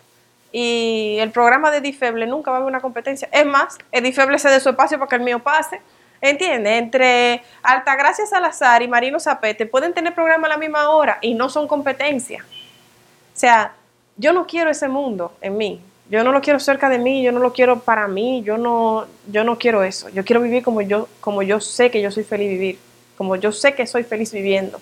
[0.59, 3.29] y el programa de Edifeble nunca va a haber una competencia.
[3.31, 5.83] Es más, Edifeble se dé su espacio para que el mío pase.
[6.19, 6.79] ¿Entiendes?
[6.79, 11.51] Entre Altagracia Salazar y Marino Zapete pueden tener programa a la misma hora y no
[11.51, 12.43] son competencia.
[12.43, 13.75] O sea,
[14.17, 15.83] yo no quiero ese mundo en mí.
[16.09, 19.05] Yo no lo quiero cerca de mí, yo no lo quiero para mí, yo no,
[19.31, 20.09] yo no quiero eso.
[20.09, 22.79] Yo quiero vivir como yo, como yo sé que yo soy feliz vivir,
[23.19, 24.81] como yo sé que soy feliz viviendo.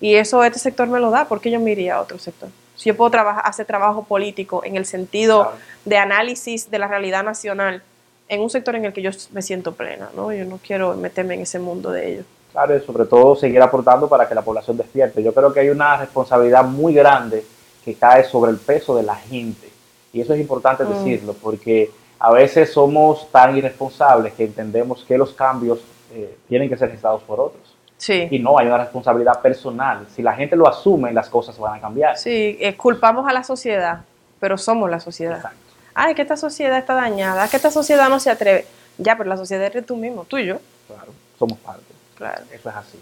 [0.00, 2.48] Y eso este sector me lo da, porque yo me iría a otro sector.
[2.76, 5.58] Si yo puedo trabajar, hacer trabajo político en el sentido claro.
[5.84, 7.82] de análisis de la realidad nacional,
[8.28, 10.32] en un sector en el que yo me siento plena, ¿no?
[10.32, 12.26] Yo no quiero meterme en ese mundo de ellos.
[12.52, 15.22] Claro, y sobre todo seguir aportando para que la población despierte.
[15.22, 17.44] Yo creo que hay una responsabilidad muy grande
[17.84, 19.68] que cae sobre el peso de la gente
[20.12, 20.88] y eso es importante mm.
[20.88, 25.80] decirlo, porque a veces somos tan irresponsables que entendemos que los cambios
[26.12, 27.75] eh, tienen que ser gestados por otros.
[27.98, 28.28] Sí.
[28.30, 30.06] Y no hay una responsabilidad personal.
[30.14, 32.16] Si la gente lo asume, las cosas van a cambiar.
[32.18, 34.00] Sí, eh, culpamos a la sociedad,
[34.38, 35.36] pero somos la sociedad.
[35.36, 35.58] Exacto.
[35.94, 38.66] Ay, que esta sociedad está dañada, que esta sociedad no se atreve.
[38.98, 40.58] Ya, pero la sociedad eres tú mismo, tú y yo.
[40.86, 41.82] Claro, somos parte.
[42.16, 42.42] Claro.
[42.52, 42.98] Eso es así.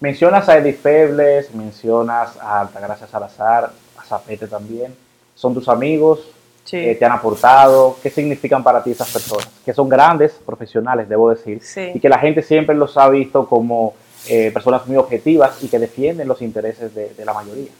[0.00, 4.94] Mencionas a Edith Febles, mencionas a Altagracia Salazar, a Zapete también.
[5.34, 6.20] Son tus amigos,
[6.64, 6.76] Sí.
[6.76, 7.96] eh, te han aportado.
[8.02, 9.48] ¿Qué significan para ti esas personas?
[9.64, 11.62] Que son grandes profesionales, debo decir.
[11.62, 11.92] Sí.
[11.94, 13.94] Y que la gente siempre los ha visto como
[14.28, 17.70] eh, personas muy objetivas y que defienden los intereses de, de la mayoría.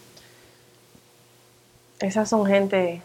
[1.99, 3.01] Esas son gente.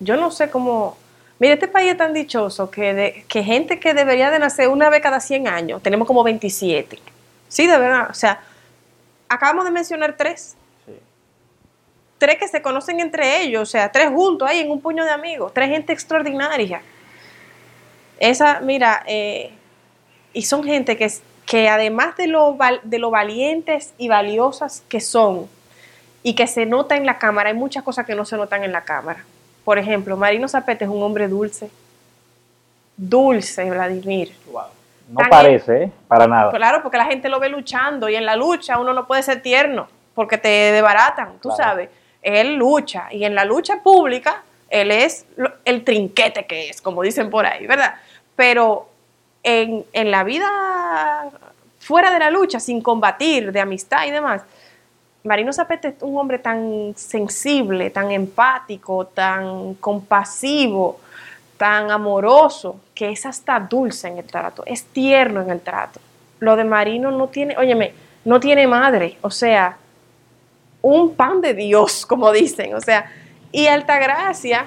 [0.00, 0.96] Yo no sé cómo.
[1.38, 4.90] Mira, este país es tan dichoso que, de, que gente que debería de nacer una
[4.90, 6.98] vez cada 100 años, tenemos como 27.
[7.48, 8.08] Sí, de verdad.
[8.10, 8.40] O sea,
[9.28, 10.54] acabamos de mencionar tres.
[10.86, 10.92] Sí.
[12.18, 15.10] Tres que se conocen entre ellos, o sea, tres juntos ahí en un puño de
[15.10, 15.52] amigos.
[15.52, 16.82] Tres gente extraordinaria.
[18.20, 19.52] Esa, mira, eh,
[20.32, 21.10] y son gente que,
[21.52, 25.50] que además de lo, de lo valientes y valiosas que son,
[26.22, 28.72] y que se nota en la cámara, hay muchas cosas que no se notan en
[28.72, 29.22] la cámara.
[29.62, 31.68] Por ejemplo, Marino Zapete es un hombre dulce.
[32.96, 34.34] Dulce, Vladimir.
[34.50, 34.62] Wow.
[35.10, 35.92] No Tan parece, ¿eh?
[36.08, 36.50] Para nada.
[36.52, 39.42] Claro, porque la gente lo ve luchando y en la lucha uno no puede ser
[39.42, 41.62] tierno porque te debaratan, tú Claro.
[41.62, 41.90] sabes.
[42.22, 45.26] Él lucha y en la lucha pública él es
[45.66, 47.96] el trinquete que es, como dicen por ahí, ¿verdad?
[48.36, 48.88] Pero
[49.42, 51.30] en, la vida
[51.78, 54.42] fuera de la lucha, sin combatir, de amistad y demás,
[55.24, 61.00] Marino Zapete es un hombre tan sensible, tan empático, tan compasivo,
[61.56, 66.00] tan amoroso, que es hasta dulce en el trato, es tierno en el trato.
[66.40, 69.76] Lo de Marino no tiene, óyeme, no tiene madre, o sea,
[70.80, 73.12] un pan de Dios, como dicen, o sea,
[73.52, 74.66] y Altagracia,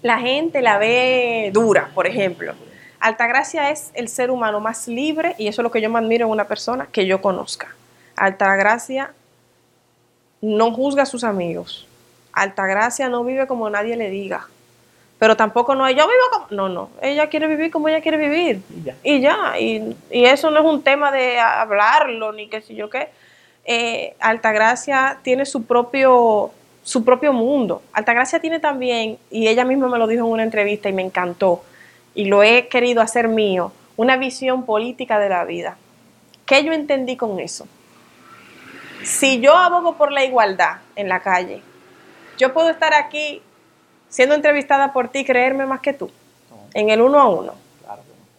[0.00, 2.54] la gente la ve dura, por ejemplo.
[3.02, 6.26] Altagracia es el ser humano más libre, y eso es lo que yo más admiro
[6.26, 7.74] en una persona que yo conozca.
[8.14, 9.12] Altagracia
[10.40, 11.88] no juzga a sus amigos.
[12.32, 14.46] Altagracia no vive como nadie le diga.
[15.18, 16.46] Pero tampoco no es, yo vivo como...
[16.50, 16.90] No, no.
[17.00, 18.62] Ella quiere vivir como ella quiere vivir.
[18.70, 18.96] Y ya.
[19.02, 19.58] Y ya.
[19.58, 23.08] Y, y eso no es un tema de hablarlo, ni qué sé yo qué.
[23.64, 26.52] Eh, Altagracia tiene su propio,
[26.84, 27.82] su propio mundo.
[27.92, 31.64] Altagracia tiene también, y ella misma me lo dijo en una entrevista y me encantó,
[32.14, 35.76] y lo he querido hacer mío, una visión política de la vida.
[36.46, 37.66] ¿Qué yo entendí con eso?
[39.02, 41.62] Si yo abogo por la igualdad en la calle,
[42.38, 43.42] yo puedo estar aquí
[44.08, 46.10] siendo entrevistada por ti creerme más que tú,
[46.74, 47.54] en el uno a uno.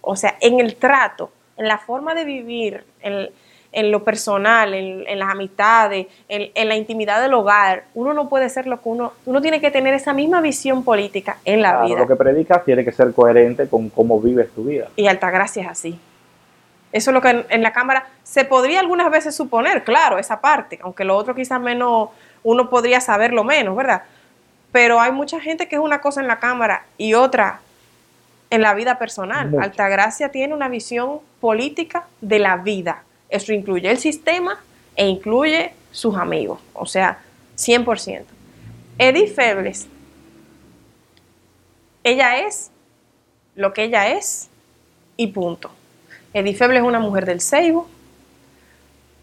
[0.02, 3.30] O sea, en el trato, en la forma de vivir, en,
[3.74, 8.30] en lo personal, en, en las amistades, en, en la intimidad del hogar, uno no
[8.30, 11.72] puede ser lo que uno, uno tiene que tener esa misma visión política en la
[11.72, 12.00] Claro, vida.
[12.00, 14.88] Lo que predicas tiene que ser coherente con cómo vives tu vida.
[14.96, 16.00] Y Altagracia es así.
[16.92, 20.40] Eso es lo que en, en la Cámara se podría algunas veces suponer, claro, esa
[20.40, 22.10] parte, aunque lo otro quizás menos,
[22.44, 24.04] uno podría saberlo menos, ¿verdad?
[24.72, 27.62] Pero hay mucha gente que es una cosa en la Cámara y otra
[28.52, 29.50] en la vida personal.
[29.50, 29.64] Mucha.
[29.64, 33.02] Altagracia tiene una visión política de la vida.
[33.34, 34.60] Eso incluye el sistema
[34.96, 37.18] e incluye sus amigos, o sea,
[37.58, 38.26] 100%.
[39.00, 39.88] Edith Febles,
[42.04, 42.70] ella es
[43.56, 44.50] lo que ella es
[45.18, 45.72] y punto.
[46.36, 47.88] Edith Feble es una mujer del Ceibo,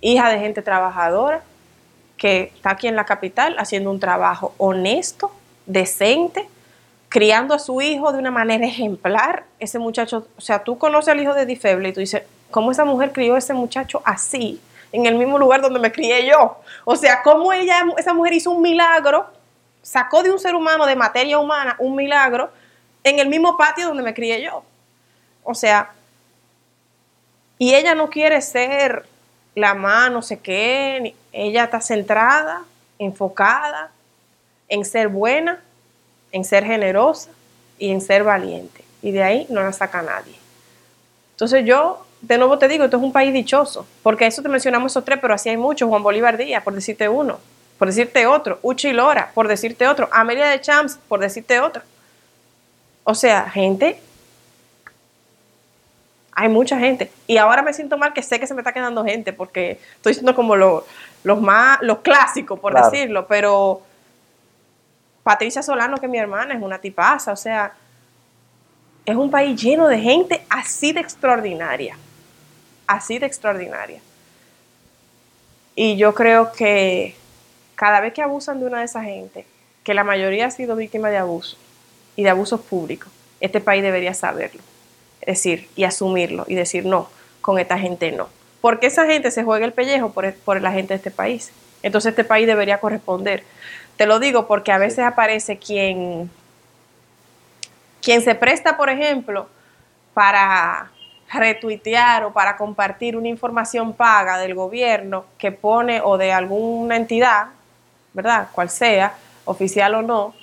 [0.00, 1.44] hija de gente trabajadora,
[2.16, 5.30] que está aquí en la capital haciendo un trabajo honesto,
[5.66, 6.48] decente,
[7.08, 9.44] criando a su hijo de una manera ejemplar.
[9.60, 12.70] Ese muchacho, o sea, tú conoces al hijo de Edith Feble y tú dices, ¿cómo
[12.70, 14.60] esa mujer crió a ese muchacho así?
[14.92, 16.56] En el mismo lugar donde me crié yo.
[16.84, 19.26] O sea, ¿cómo ella, esa mujer hizo un milagro,
[19.82, 22.50] sacó de un ser humano, de materia humana, un milagro,
[23.04, 24.64] en el mismo patio donde me crié yo?
[25.44, 25.92] O sea,
[27.58, 29.06] y ella no quiere ser
[29.54, 32.62] la más no sé qué, ella está centrada,
[32.98, 33.90] enfocada
[34.68, 35.60] en ser buena,
[36.32, 37.30] en ser generosa
[37.78, 38.84] y en ser valiente.
[39.02, 40.36] Y de ahí no la saca nadie.
[41.32, 44.92] Entonces yo, de nuevo te digo, esto es un país dichoso, porque eso te mencionamos
[44.92, 47.38] esos tres, pero así hay muchos, Juan Bolívar Díaz, por decirte uno,
[47.78, 51.82] por decirte otro, Uchi Lora, por decirte otro, Amelia de Champs, por decirte otro.
[53.04, 53.98] O sea, gente
[56.32, 57.10] hay mucha gente.
[57.26, 60.14] Y ahora me siento mal que sé que se me está quedando gente, porque estoy
[60.14, 60.86] siendo como lo-
[61.24, 62.90] los más, los clásicos, por Claro.
[62.90, 63.82] decirlo, pero
[65.22, 67.72] Patricia Solano, que es mi hermana, es una tipaza, o sea,
[69.04, 71.96] es un país lleno de gente así de extraordinaria,
[72.90, 74.00] así de extraordinaria.
[75.76, 77.14] Y yo creo que
[77.76, 79.46] cada vez que abusan de una de esas gente,
[79.84, 81.56] que la mayoría ha sido víctima de abuso
[82.16, 83.10] y de abusos públicos,
[83.40, 84.60] este país debería saberlo.
[85.20, 87.08] Es decir, y asumirlo y decir, no,
[87.40, 88.28] con esta gente no.
[88.60, 91.52] Porque esa gente se juega el pellejo por, por la gente de este país.
[91.82, 93.44] Entonces este país debería corresponder.
[93.96, 96.28] Te lo digo porque a veces aparece quien,
[98.02, 99.48] quien se presta, por ejemplo,
[100.12, 100.90] para
[101.32, 107.48] retuitear o para compartir una información paga del gobierno que pone o de alguna entidad,
[108.12, 108.48] ¿verdad?
[108.52, 109.14] Cual sea,
[109.44, 110.34] oficial o no,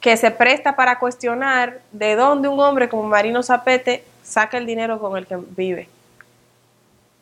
[0.00, 4.98] que se presta para cuestionar de dónde un hombre como Marino Zapete saca el dinero
[4.98, 5.88] con el que vive.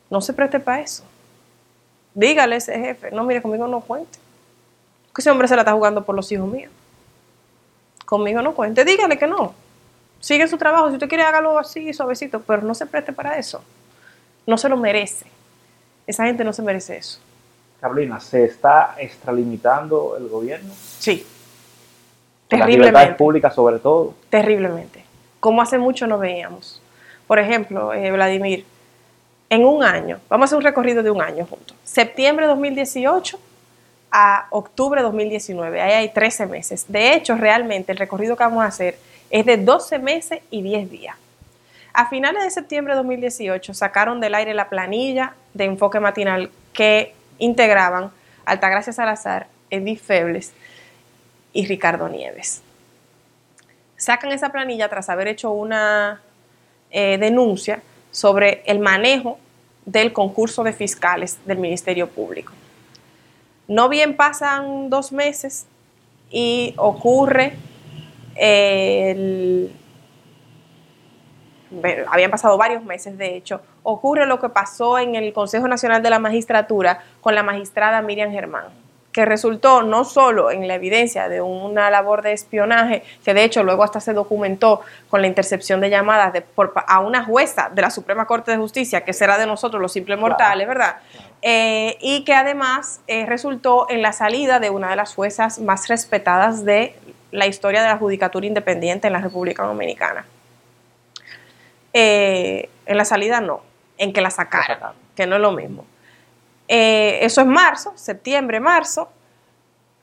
[0.09, 1.03] No se preste para eso.
[2.13, 4.19] Dígale a ese jefe, no, mire, conmigo no cuente.
[5.13, 6.71] Que ese hombre se la está jugando por los hijos míos.
[8.05, 8.83] Conmigo no cuente.
[8.83, 9.53] Dígale que no
[10.21, 13.61] sigue su trabajo, si usted quiere hágalo así, suavecito, pero no se preste para eso.
[14.47, 15.25] No se lo merece.
[16.07, 17.19] Esa gente no se merece eso.
[17.81, 20.71] Carolina, ¿se está extralimitando el gobierno?
[20.99, 21.25] Sí.
[22.47, 22.57] Terriblemente.
[22.57, 24.13] Las libertades públicas sobre todo.
[24.29, 25.03] Terriblemente.
[25.39, 26.81] Como hace mucho no veíamos.
[27.27, 28.65] Por ejemplo, eh, Vladimir,
[29.49, 31.75] en un año, vamos a hacer un recorrido de un año juntos.
[31.83, 33.39] Septiembre de 2018
[34.11, 36.85] a octubre de 2019, ahí hay 13 meses.
[36.87, 38.97] De hecho, realmente el recorrido que vamos a hacer
[39.31, 41.15] es de 12 meses y 10 días.
[41.93, 47.13] A finales de septiembre de 2018 sacaron del aire la planilla de enfoque matinal que
[47.37, 48.11] integraban
[48.45, 50.53] Altagracia Salazar, Edith Febles
[51.53, 52.61] y Ricardo Nieves.
[53.97, 56.21] Sacan esa planilla tras haber hecho una
[56.91, 59.37] eh, denuncia sobre el manejo
[59.85, 62.53] del concurso de fiscales del Ministerio Público.
[63.67, 65.65] No bien pasan dos meses
[66.29, 67.53] y ocurre
[72.07, 76.09] habían pasado varios meses de hecho, ocurre lo que pasó en el Consejo Nacional de
[76.09, 78.65] la Magistratura con la magistrada Miriam Germán,
[79.11, 83.63] que resultó no solo en la evidencia de una labor de espionaje, que de hecho
[83.63, 86.43] luego hasta se documentó con la intercepción de llamadas de,
[86.87, 90.19] a una jueza de la Suprema Corte de Justicia, que será de nosotros los simples
[90.19, 90.97] mortales, ¿verdad?
[91.41, 95.87] Eh, y que además eh, resultó en la salida de una de las juezas más
[95.87, 96.95] respetadas de
[97.31, 100.25] la historia de la judicatura independiente en la República Dominicana.
[101.93, 103.61] Eh, en la salida no,
[103.97, 105.85] en que la sacaran, que no es lo mismo.
[106.67, 109.09] Eh, eso es marzo, septiembre, marzo.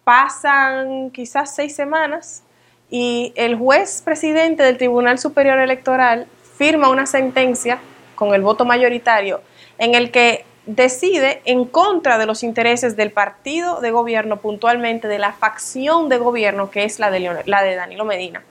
[0.04, 2.42] Pasan quizás seis semanas
[2.90, 6.26] y el juez presidente del Tribunal Superior Electoral
[6.56, 7.78] firma una sentencia
[8.14, 9.42] con el voto mayoritario
[9.78, 15.18] en el que decide en contra de los intereses del partido de gobierno, puntualmente de
[15.18, 18.44] la facción de gobierno que es la de, la de Danilo Medina.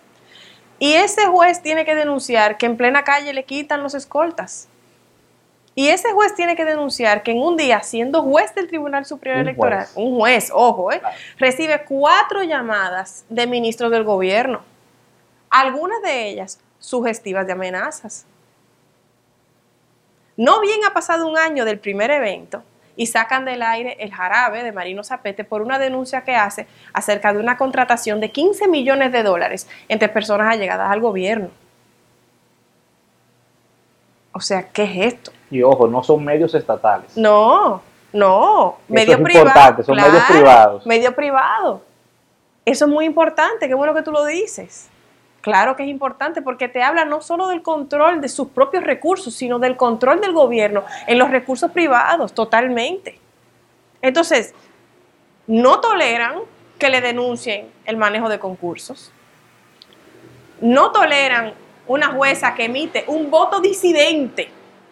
[0.79, 4.67] Y ese juez tiene que denunciar que en plena calle le quitan los escoltas.
[5.75, 9.41] Y ese juez tiene que denunciar que en un día, siendo juez del Tribunal Superior
[9.41, 10.99] Electoral, un juez, ojo, eh,
[11.37, 14.61] recibe cuatro llamadas de ministros del gobierno,
[15.51, 18.25] algunas de ellas sugestivas de amenazas.
[20.37, 22.63] No bien ha pasado un año del primer evento
[22.95, 27.33] y sacan del aire el jarabe de Marino Zapete por una denuncia que hace acerca
[27.33, 31.49] de una contratación de 15 millones de dólares entre personas allegadas al gobierno.
[34.31, 35.31] O sea, ¿qué es esto?
[35.49, 37.17] Y ojo, no son medios estatales.
[37.17, 37.81] No,
[38.13, 39.85] no, medios privados.
[39.85, 40.85] Son medios privados.
[40.85, 41.81] Medio privado.
[42.63, 44.89] Eso es muy importante, qué bueno que tú lo dices.
[45.47, 49.33] Claro que es importante porque te habla no solo del control de sus propios recursos,
[49.33, 53.17] sino del control del gobierno en los recursos privados, totalmente.
[54.01, 54.53] Entonces,
[55.47, 56.39] no toleran
[56.77, 59.13] que le denuncien el manejo de concursos.
[60.59, 61.53] No toleran
[61.87, 64.49] una jueza que emite un voto disidente.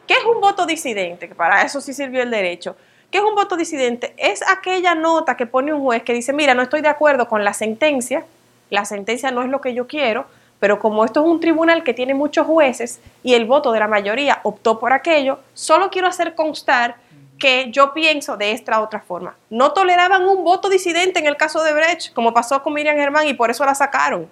[0.07, 1.27] ¿Qué es un voto disidente?
[1.27, 2.77] Que para eso sí sirvió el derecho.
[3.11, 4.13] ¿Qué es un voto disidente?
[4.15, 7.43] Es aquella nota que pone un juez que dice, mira, no estoy de acuerdo con
[7.43, 8.25] la sentencia,
[8.69, 10.27] la sentencia no es lo que yo quiero,
[10.59, 13.87] pero como esto es un tribunal que tiene muchos jueces y el voto de la
[13.87, 16.97] mayoría optó por aquello, solo quiero hacer constar
[17.37, 19.35] que yo pienso de esta otra forma.
[19.49, 23.27] No toleraban un voto disidente en el caso de Brecht, como pasó con Miriam Germán
[23.27, 24.29] y por eso la sacaron.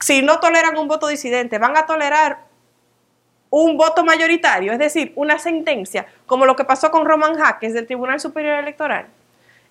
[0.00, 2.40] Si no toleran un voto disidente, van a tolerar
[3.50, 7.86] un voto mayoritario, es decir, una sentencia, como lo que pasó con Roman Jaques del
[7.86, 9.06] Tribunal Superior Electoral.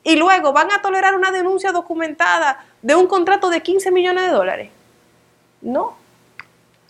[0.03, 4.29] Y luego van a tolerar una denuncia documentada de un contrato de 15 millones de
[4.29, 4.69] dólares.
[5.62, 5.95] No.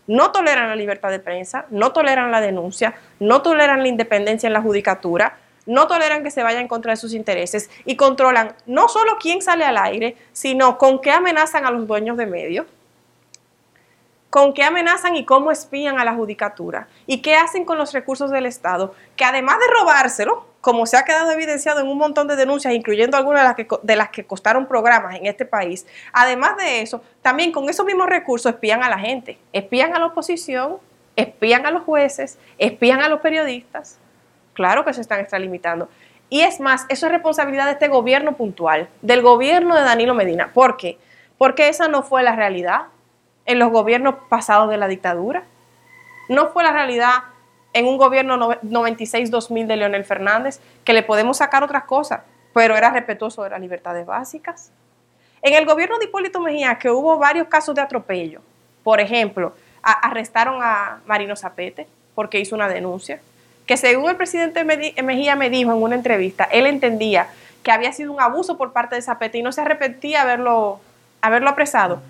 [0.08, 4.54] No toleran la libertad de prensa, no toleran la denuncia, no toleran la independencia en
[4.54, 8.90] la judicatura, no toleran que se vaya en contra de sus intereses y controlan no
[8.90, 12.66] solo quién sale al aire, sino con qué amenazan a los dueños de medios,
[14.30, 18.32] con qué amenazan y cómo espían a la judicatura y qué hacen con los recursos
[18.32, 22.36] del Estado, que además de robárselo, como se ha quedado evidenciado en un montón de
[22.36, 26.56] denuncias, incluyendo algunas de las, que, de las que costaron programas en este país, además
[26.58, 30.78] de eso, también con esos mismos recursos espían a la gente, espían a la oposición,
[31.16, 33.98] espían a los jueces, espían a los periodistas.
[34.54, 35.90] Claro que se están extralimitando.
[36.30, 40.52] Y es más, eso es responsabilidad de este gobierno puntual, del gobierno de Danilo Medina.
[40.54, 40.98] ¿Por qué?
[41.38, 42.84] Porque esa no fue la realidad
[43.46, 45.44] en los gobiernos pasados de la dictadura.
[46.30, 47.24] No fue la realidad
[47.74, 52.22] en un gobierno 96-2000 de Leonel Fernández, que le podemos sacar otras cosas,
[52.54, 54.72] pero era respetuoso de las libertades básicas.
[55.42, 58.42] En el gobierno de Hipólito Mejía, que hubo varios casos de atropello,
[58.84, 63.20] por ejemplo, arrestaron a Marino Zapete porque hizo una denuncia
[63.66, 67.30] que según el presidente Mejía me dijo en una entrevista, él entendía
[67.64, 70.82] que había sido un abuso por parte de Zapete y no se arrepentía haberlo,
[71.22, 72.02] haberlo apresado.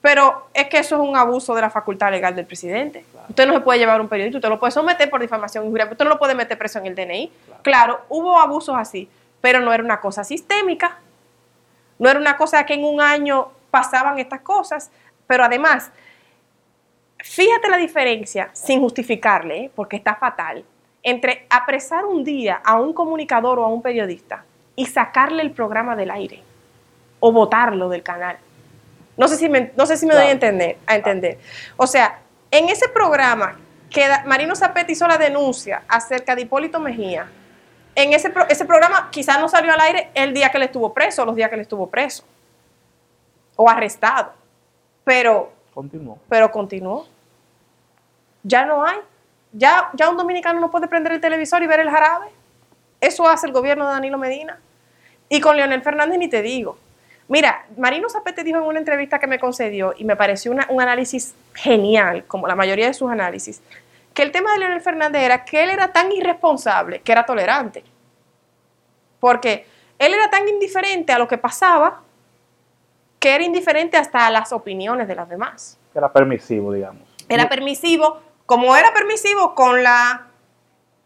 [0.00, 3.04] Pero es que eso es un abuso de la facultad legal del presidente.
[3.28, 6.04] Usted no se puede llevar un periodista, usted lo puede someter por difamación injuria, usted
[6.04, 7.32] no lo puede meter preso en el DNI.
[7.62, 8.00] Claro.
[8.08, 9.08] hubo abusos así,
[9.40, 10.98] pero no era una cosa sistémica.
[11.98, 14.90] No era una cosa que en un año pasaban estas cosas,
[15.26, 15.90] pero además,
[17.18, 19.70] fíjate la diferencia, sin justificarle, ¿eh?
[19.74, 20.64] porque está fatal,
[21.02, 24.44] entre apresar un día a un comunicador o a un periodista
[24.76, 26.42] y sacarle el programa del aire
[27.20, 28.38] o votarlo del canal.
[29.16, 31.38] No sé si me, no sé si me doy a entender, a entender.
[31.76, 32.20] O sea,
[32.50, 37.28] en ese programa que Marino Zapete hizo la denuncia acerca de Hipólito Mejía,
[37.94, 41.24] en ese, ese programa quizás no salió al aire el día que él estuvo preso,
[41.24, 42.24] los días que él estuvo preso
[43.56, 44.32] o arrestado,
[45.04, 46.18] pero continuó.
[46.28, 47.06] Pero continuó.
[48.42, 48.96] Ya no hay
[49.52, 52.26] ya, ya un dominicano no puede prender el televisor y ver el jarabe.
[53.00, 54.58] Eso hace el gobierno de Danilo Medina.
[55.28, 56.76] Y con Leonel Fernández ni te digo.
[57.30, 61.36] Mira, Marino Zapete dijo en una entrevista que me concedió y me pareció un análisis
[61.54, 63.62] genial, como la mayoría de sus análisis,
[64.12, 67.84] que el tema de Leonel Fernández era que él era tan irresponsable que era tolerante.
[69.20, 69.64] Porque
[70.00, 72.02] él era tan indiferente a lo que pasaba
[73.20, 75.78] que era indiferente hasta a las opiniones de las demás.
[75.94, 77.02] Era permisivo, digamos.
[77.28, 80.26] Era permisivo como era permisivo con la,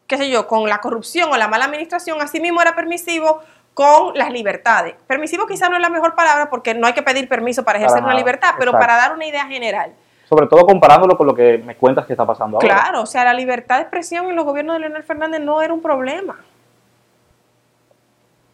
[0.06, 3.42] qué sé yo, con la corrupción o la mala administración, así mismo era permisivo
[3.74, 4.94] con las libertades.
[5.06, 8.02] Permisivo quizá no es la mejor palabra porque no hay que pedir permiso para ejercer
[8.02, 9.92] una libertad, pero para dar una idea general.
[10.28, 12.66] Sobre todo comparándolo con lo que me cuentas que está pasando ahora.
[12.66, 15.74] Claro, o sea, la libertad de expresión en los gobiernos de Leonel Fernández no era
[15.74, 16.38] un problema.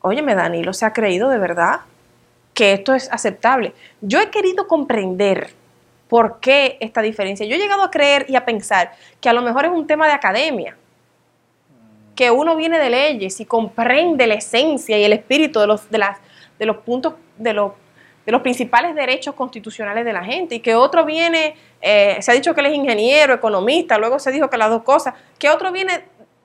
[0.00, 1.80] Óyeme, Danilo, ¿se ha creído de verdad
[2.54, 3.74] que esto es aceptable?
[4.00, 5.54] Yo he querido comprender
[6.10, 7.46] ¿Por qué esta diferencia?
[7.46, 8.90] Yo he llegado a creer y a pensar
[9.20, 10.76] que a lo mejor es un tema de academia,
[12.20, 15.96] que uno viene de leyes y comprende la esencia y el espíritu de los, de
[15.96, 16.18] las,
[16.58, 17.72] de los puntos, de los,
[18.26, 22.34] de los principales derechos constitucionales de la gente, y que otro viene, eh, se ha
[22.34, 25.72] dicho que él es ingeniero, economista, luego se dijo que las dos cosas, que otro
[25.72, 26.04] viene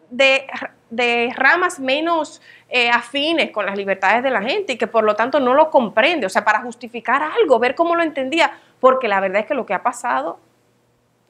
[0.09, 0.47] de,
[0.91, 5.17] de ramas menos eh, afines con las libertades de la gente y que por lo
[5.17, 9.19] tanto no lo comprende, o sea, para justificar algo, ver cómo lo entendía, porque la
[9.19, 10.39] verdad es que lo que ha pasado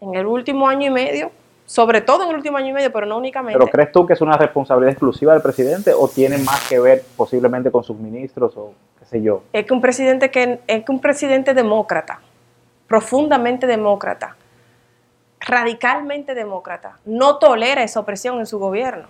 [0.01, 1.31] en el último año y medio,
[1.65, 3.57] sobre todo en el último año y medio, pero no únicamente.
[3.57, 7.03] ¿Pero crees tú que es una responsabilidad exclusiva del presidente o tiene más que ver
[7.17, 9.43] posiblemente con sus ministros o qué sé yo?
[9.51, 12.19] Es que un presidente que es que un presidente demócrata,
[12.87, 14.35] profundamente demócrata,
[15.39, 19.07] radicalmente demócrata, no tolera esa opresión en su gobierno.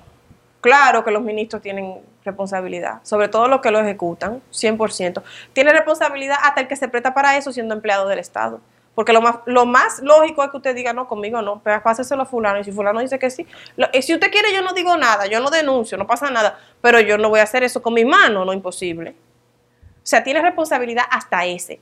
[0.62, 5.22] Claro que los ministros tienen responsabilidad, sobre todo los que lo ejecutan, 100%.
[5.54, 8.62] Tiene responsabilidad hasta el que se presta para eso siendo empleado del Estado.
[8.96, 12.24] Porque lo más, lo más lógico es que usted diga, no, conmigo no, pero páseselo
[12.24, 12.60] a fulano.
[12.60, 13.46] Y si fulano dice que sí,
[13.92, 17.02] y si usted quiere, yo no digo nada, yo no denuncio, no pasa nada, pero
[17.02, 19.12] yo no voy a hacer eso con mi mano, no imposible.
[19.12, 21.82] O sea, tiene responsabilidad hasta ese.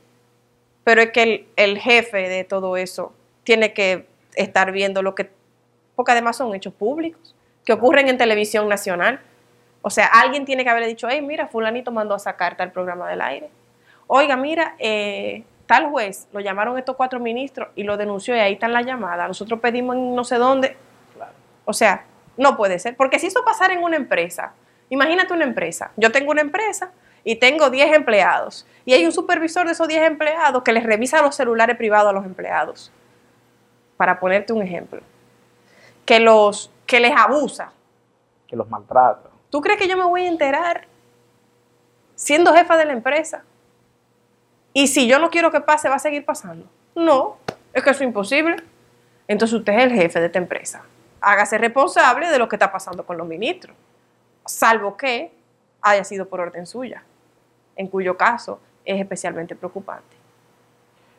[0.82, 3.12] Pero es que el, el jefe de todo eso
[3.44, 5.30] tiene que estar viendo lo que,
[5.94, 7.34] porque además son hechos públicos
[7.64, 9.20] que ocurren en televisión nacional.
[9.82, 13.08] O sea, alguien tiene que haberle dicho, hey, mira, fulanito mandó a sacar tal programa
[13.08, 13.50] del aire.
[14.06, 18.54] Oiga, mira, eh, tal juez, lo llamaron estos cuatro ministros y lo denunció y ahí
[18.54, 19.26] está en la llamada.
[19.26, 20.76] Nosotros pedimos en no sé dónde.
[21.64, 22.04] O sea,
[22.36, 22.96] no puede ser.
[22.96, 24.52] Porque si eso pasara en una empresa,
[24.88, 25.90] imagínate una empresa.
[25.96, 26.92] Yo tengo una empresa
[27.22, 28.66] y tengo 10 empleados.
[28.84, 32.12] Y hay un supervisor de esos 10 empleados que les revisa los celulares privados a
[32.12, 32.92] los empleados.
[33.96, 35.00] Para ponerte un ejemplo.
[36.04, 37.72] Que los que les abusa.
[38.46, 39.30] Que los maltrata.
[39.48, 40.86] ¿Tú crees que yo me voy a enterar
[42.14, 43.44] siendo jefa de la empresa?
[44.76, 46.66] Y si yo no quiero que pase, va a seguir pasando.
[46.96, 47.38] No,
[47.72, 48.56] es que eso es imposible.
[49.28, 50.82] Entonces usted es el jefe de esta empresa.
[51.20, 53.74] Hágase responsable de lo que está pasando con los ministros.
[54.44, 55.32] Salvo que
[55.80, 57.04] haya sido por orden suya,
[57.76, 60.16] en cuyo caso es especialmente preocupante.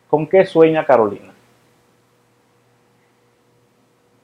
[0.09, 1.33] ¿Con qué sueña Carolina?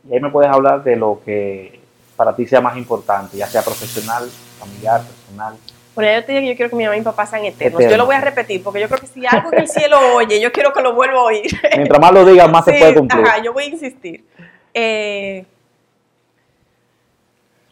[0.07, 1.79] Y ahí me puedes hablar de lo que
[2.15, 4.29] para ti sea más importante, ya sea profesional,
[4.59, 5.55] familiar, personal.
[6.01, 7.83] Bueno, yo te digo que yo quiero que mi mamá y mi papá sean eternos.
[7.87, 10.41] Yo lo voy a repetir, porque yo creo que si algo en el cielo oye,
[10.41, 11.45] yo quiero que lo vuelva a oír.
[11.75, 13.23] Mientras más lo digas, más se puede cumplir.
[13.23, 14.25] Ajá, yo voy a insistir.
[14.73, 15.45] eh,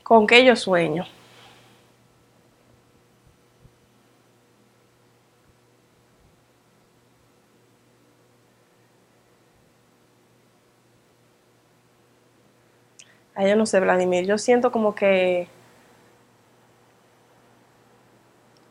[0.04, 1.08] ¿con qué yo sueño?
[13.34, 14.28] Ay, yo no sé, Vladimir.
[14.28, 15.48] Yo siento como que.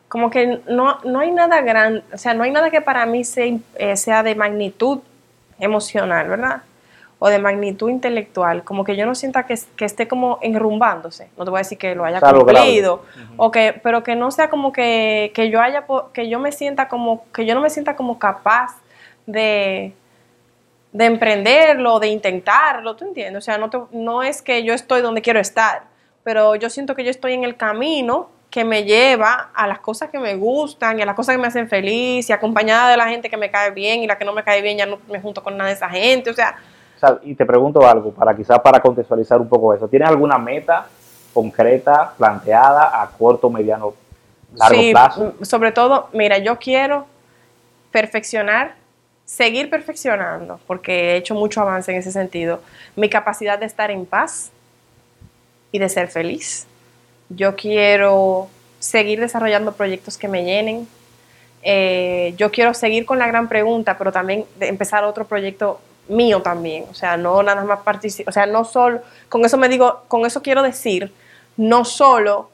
[0.09, 2.03] Como que no, no hay nada grande.
[2.13, 3.45] O sea, no hay nada que para mí sea,
[3.75, 4.99] eh, sea de magnitud
[5.59, 6.63] emocional, ¿verdad?
[7.19, 8.63] O de magnitud intelectual.
[8.63, 11.29] Como que yo no sienta que, que esté como enrumbándose.
[11.37, 12.19] No te voy a decir que lo haya
[12.61, 13.03] cumplido.
[13.37, 16.87] O que, pero que no sea como que, que yo haya que yo me sienta
[16.87, 18.77] como, que yo no me sienta como capaz
[19.27, 19.93] de,
[20.91, 23.43] de emprenderlo, de intentarlo, ¿tú entiendes?
[23.43, 25.83] O sea, no, te- no es que yo estoy donde quiero estar,
[26.23, 30.09] pero yo siento que yo estoy en el camino que me lleva a las cosas
[30.09, 33.07] que me gustan y a las cosas que me hacen feliz y acompañada de la
[33.07, 35.21] gente que me cae bien y la que no me cae bien ya no me
[35.21, 36.55] junto con nada de esa gente, o sea,
[36.95, 39.87] O sea, y te pregunto algo, para quizás para contextualizar un poco eso.
[39.87, 40.87] ¿Tienes alguna meta
[41.33, 43.93] concreta, planteada a corto, mediano,
[44.55, 45.33] largo sí, plazo?
[45.39, 47.05] mm, sobre todo, mira, yo quiero
[47.91, 48.73] perfeccionar,
[49.25, 52.61] seguir perfeccionando, porque he hecho mucho avance en ese sentido,
[52.95, 54.51] mi capacidad de estar en paz
[55.71, 56.65] y de ser feliz.
[57.29, 58.49] Yo quiero
[58.79, 60.87] seguir desarrollando proyectos que me llenen.
[61.61, 66.85] Eh, yo quiero seguir con la gran pregunta, pero también empezar otro proyecto mío también.
[66.89, 68.29] O sea, no nada más participar.
[68.29, 69.01] O sea, no solo.
[69.27, 71.13] Con eso me digo, con eso quiero decir,
[71.57, 72.49] no solo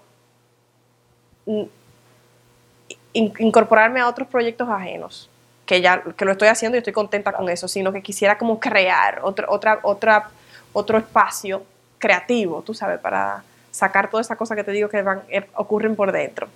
[3.13, 5.29] in- incorporarme a otros proyectos ajenos,
[5.65, 8.59] que ya que lo estoy haciendo y estoy contenta con eso, sino que quisiera como
[8.59, 10.29] crear otro, otra, otra,
[10.73, 11.63] otro espacio
[11.97, 13.43] creativo, tú sabes, para
[13.75, 16.47] sacar todas esas cosas que te digo que van, eh, ocurren por dentro.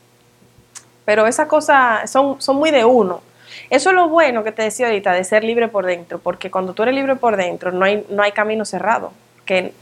[1.05, 3.22] Pero esas cosas son, son muy de uno.
[3.70, 6.74] Eso es lo bueno que te decía ahorita, de ser libre por dentro, porque cuando
[6.74, 9.11] tú eres libre por dentro no hay, no hay camino cerrado,
[9.45, 9.74] que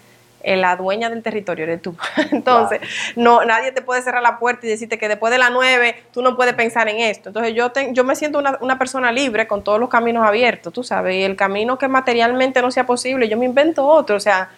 [0.43, 1.95] la dueña del territorio eres tú.
[2.31, 2.79] Entonces,
[3.15, 6.21] no, nadie te puede cerrar la puerta y decirte que después de las 9 tú
[6.21, 7.29] no puedes pensar en esto.
[7.29, 10.71] Entonces, yo, te- yo me siento una, una persona libre con todos los caminos abiertos,
[10.73, 14.19] tú sabes, y el camino que materialmente no sea posible, yo me invento otro, o
[14.21, 14.49] sea,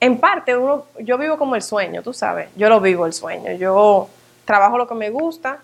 [0.00, 3.52] en parte uno, yo vivo como el sueño, tú sabes, yo lo vivo el sueño,
[3.52, 4.08] yo
[4.44, 5.60] trabajo lo que me gusta,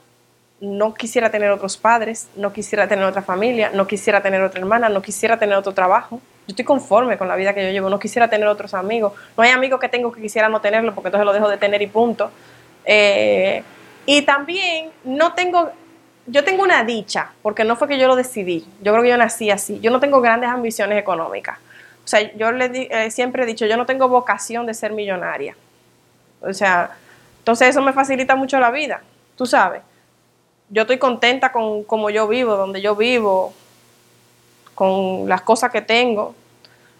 [0.61, 4.89] no quisiera tener otros padres, no quisiera tener otra familia, no quisiera tener otra hermana,
[4.89, 6.21] no quisiera tener otro trabajo.
[6.47, 9.13] Yo estoy conforme con la vida que yo llevo, no quisiera tener otros amigos.
[9.37, 11.83] No hay amigos que tengo que quisiera no tenerlo porque entonces lo dejo de tener
[11.83, 12.31] y punto.
[12.85, 13.65] Eh,
[14.07, 15.73] y también no tengo,
[16.27, 19.17] yo tengo una dicha, porque no fue que yo lo decidí, yo creo que yo
[19.17, 21.59] nací así, yo no tengo grandes ambiciones económicas.
[22.05, 25.57] O sea, yo le eh, siempre he dicho, yo no tengo vocación de ser millonaria.
[26.41, 26.91] O sea,
[27.39, 29.03] entonces eso me facilita mucho la vida,
[29.37, 29.83] tú sabes.
[30.69, 33.53] Yo estoy contenta con cómo yo vivo, donde yo vivo,
[34.75, 36.35] con las cosas que tengo.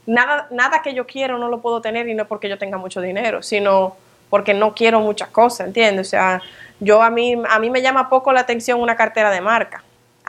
[0.07, 3.01] Nada, nada que yo quiero no lo puedo tener y no porque yo tenga mucho
[3.01, 3.97] dinero, sino
[4.31, 6.09] porque no quiero muchas cosas, ¿entiendes?
[6.09, 6.43] O sea,
[6.81, 9.83] yo a mí, a mí me llama poco la atención una cartera de marca.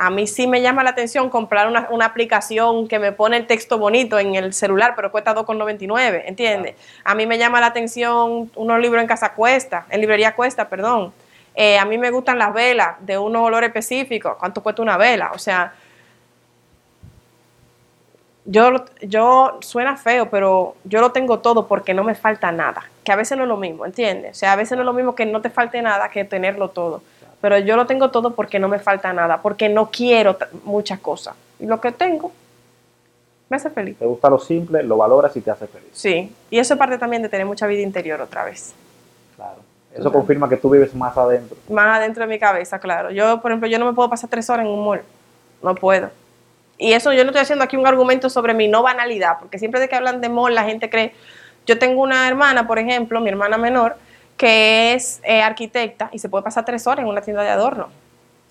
[0.04, 3.48] A mí sí me llama la atención comprar una, una aplicación que me pone el
[3.48, 6.76] texto bonito en el celular, pero cuesta 2,99, ¿entiendes?
[7.06, 11.14] A mí me llama la atención unos libros en casa cuesta, en librería cuesta, perdón.
[11.56, 14.36] Eh, a mí me gustan las velas de unos olores específicos.
[14.38, 15.32] ¿Cuánto cuesta una vela?
[15.34, 15.74] O sea,
[18.44, 22.84] yo, yo suena feo, pero yo lo tengo todo porque no me falta nada.
[23.06, 24.32] Que a veces no es lo mismo, ¿entiendes?
[24.32, 26.72] O sea, a veces no es lo mismo que no te falte nada que tenerlo
[26.72, 27.02] todo.
[27.44, 31.36] Pero yo lo tengo todo porque no me falta nada, porque no quiero muchas cosas.
[31.60, 32.32] Y lo que tengo
[33.50, 34.00] me hace feliz.
[34.00, 35.90] Te gusta lo simple, lo valoras y te hace feliz.
[35.92, 36.34] Sí.
[36.50, 38.74] Y eso es parte también de tener mucha vida interior otra vez.
[39.36, 39.58] Claro.
[39.94, 41.58] Eso confirma que tú vives más adentro.
[41.70, 43.12] más adentro de mi cabeza, claro.
[43.12, 45.02] Yo, por ejemplo, yo no me puedo pasar tres horas en un mall.
[45.62, 46.12] No puedo.
[46.78, 49.82] Y eso yo no estoy haciendo aquí un argumento sobre mi no banalidad, porque siempre
[49.82, 51.14] de que hablan de mall la gente cree...
[51.66, 53.98] Yo tengo una hermana, por ejemplo, mi hermana menor,
[54.38, 57.90] que es eh, arquitecta y se puede pasar tres horas en una tienda de adorno.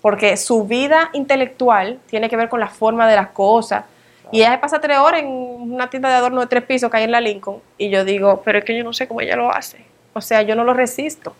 [0.01, 3.85] Porque su vida intelectual tiene que ver con la forma de las cosas.
[4.31, 6.97] Y ella se pasa tres horas en una tienda de adorno de tres pisos que
[6.97, 7.61] hay en la Lincoln.
[7.77, 9.85] Y yo digo, pero es que yo no sé cómo ella lo hace.
[10.13, 11.35] O sea, yo no lo resisto.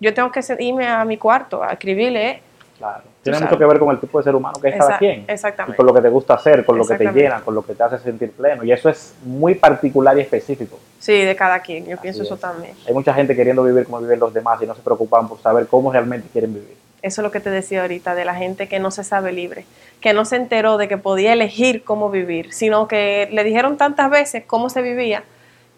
[0.00, 2.42] Yo tengo que irme a mi cuarto a escribirle.
[2.78, 3.02] Claro.
[3.22, 5.24] Tiene mucho que ver con el tipo de ser humano que es cada quien.
[5.26, 5.74] exactamente.
[5.74, 7.74] Y con lo que te gusta hacer, con lo que te llena, con lo que
[7.74, 8.62] te hace sentir pleno.
[8.62, 10.78] Y eso es muy particular y específico.
[11.00, 11.86] Sí, de cada quien.
[11.86, 12.40] Yo Así pienso eso es.
[12.40, 12.74] también.
[12.86, 15.66] Hay mucha gente queriendo vivir como viven los demás y no se preocupan por saber
[15.66, 16.76] cómo realmente quieren vivir.
[17.02, 19.64] Eso es lo que te decía ahorita, de la gente que no se sabe libre,
[20.00, 24.10] que no se enteró de que podía elegir cómo vivir, sino que le dijeron tantas
[24.10, 25.22] veces cómo se vivía,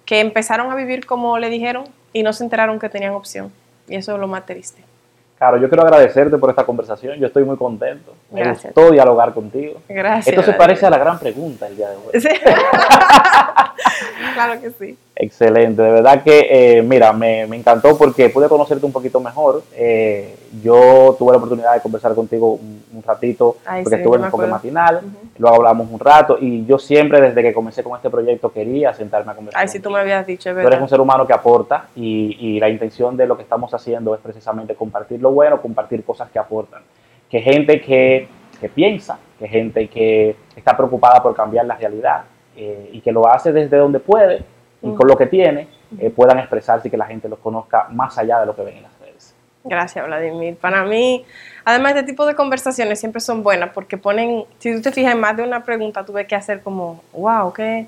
[0.06, 3.52] que empezaron a vivir como le dijeron y no se enteraron que tenían opción.
[3.86, 4.82] Y eso es lo más triste.
[5.40, 7.18] Claro, yo quiero agradecerte por esta conversación.
[7.18, 8.14] Yo estoy muy contento.
[8.30, 8.74] Me Gracias.
[8.74, 9.80] gustó diagar contigo.
[9.88, 10.36] Gracias.
[10.36, 12.20] Esto se parece a la gran pregunta el día de hoy.
[12.20, 12.28] Sí.
[14.34, 14.98] claro que sí.
[15.16, 19.62] Excelente, de verdad que, eh, mira, me, me, encantó porque pude conocerte un poquito mejor.
[19.74, 24.16] Eh, yo tuve la oportunidad de conversar contigo un, un ratito, Ay, porque sí, estuve
[24.16, 25.16] en el matinal, Ujú.
[25.38, 29.32] luego hablamos un rato y yo siempre desde que comencé con este proyecto quería sentarme
[29.32, 29.60] a conversar.
[29.60, 30.82] Ay, si tú me habías dicho, es Tú eres verdad.
[30.82, 34.20] un ser humano que aporta y, y la intención de lo que estamos haciendo es
[34.20, 36.80] precisamente compartir lo bueno, compartir cosas que aportan.
[37.28, 38.26] Que gente que,
[38.58, 42.24] que piensa, que gente que está preocupada por cambiar la realidad
[42.56, 44.42] eh, y que lo hace desde donde puede
[44.82, 48.16] y con lo que tiene, eh, puedan expresarse y que la gente los conozca más
[48.18, 49.34] allá de lo que ven en las redes.
[49.64, 50.56] Gracias, Vladimir.
[50.56, 51.24] Para mí,
[51.64, 55.20] además, este tipo de conversaciones siempre son buenas porque ponen, si tú te fijas en
[55.20, 57.86] más de una pregunta, tú ves que hacer como, wow, ¿qué?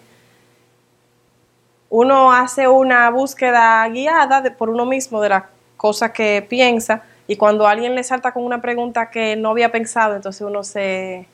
[1.89, 5.44] Uno hace una búsqueda guiada de- por uno mismo de las
[5.77, 10.14] cosas que piensa y cuando alguien le salta con una pregunta que no había pensado,
[10.16, 11.27] entonces uno se...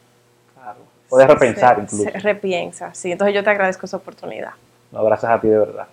[0.55, 0.79] Claro.
[1.09, 2.05] Puedes se- repensar se- incluso.
[2.05, 3.13] Se repiensa, sí.
[3.13, 4.51] Entonces yo te agradezco esa oportunidad.
[4.93, 5.87] No, gracias a ti de verdad.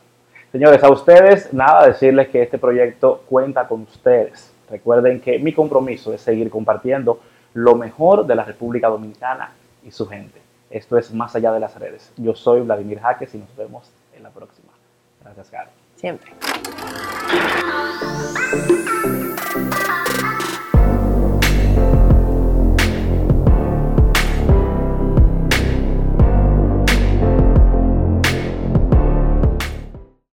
[0.52, 4.52] Señores, a ustedes, nada, decirles que este proyecto cuenta con ustedes.
[4.70, 7.20] Recuerden que mi compromiso es seguir compartiendo
[7.54, 9.52] lo mejor de la República Dominicana
[9.84, 10.42] y su gente.
[10.70, 12.12] Esto es Más Allá de las Redes.
[12.18, 14.72] Yo soy Vladimir Jaques y nos vemos en la próxima.
[15.24, 15.70] Gracias, Caro.
[15.96, 16.32] Siempre.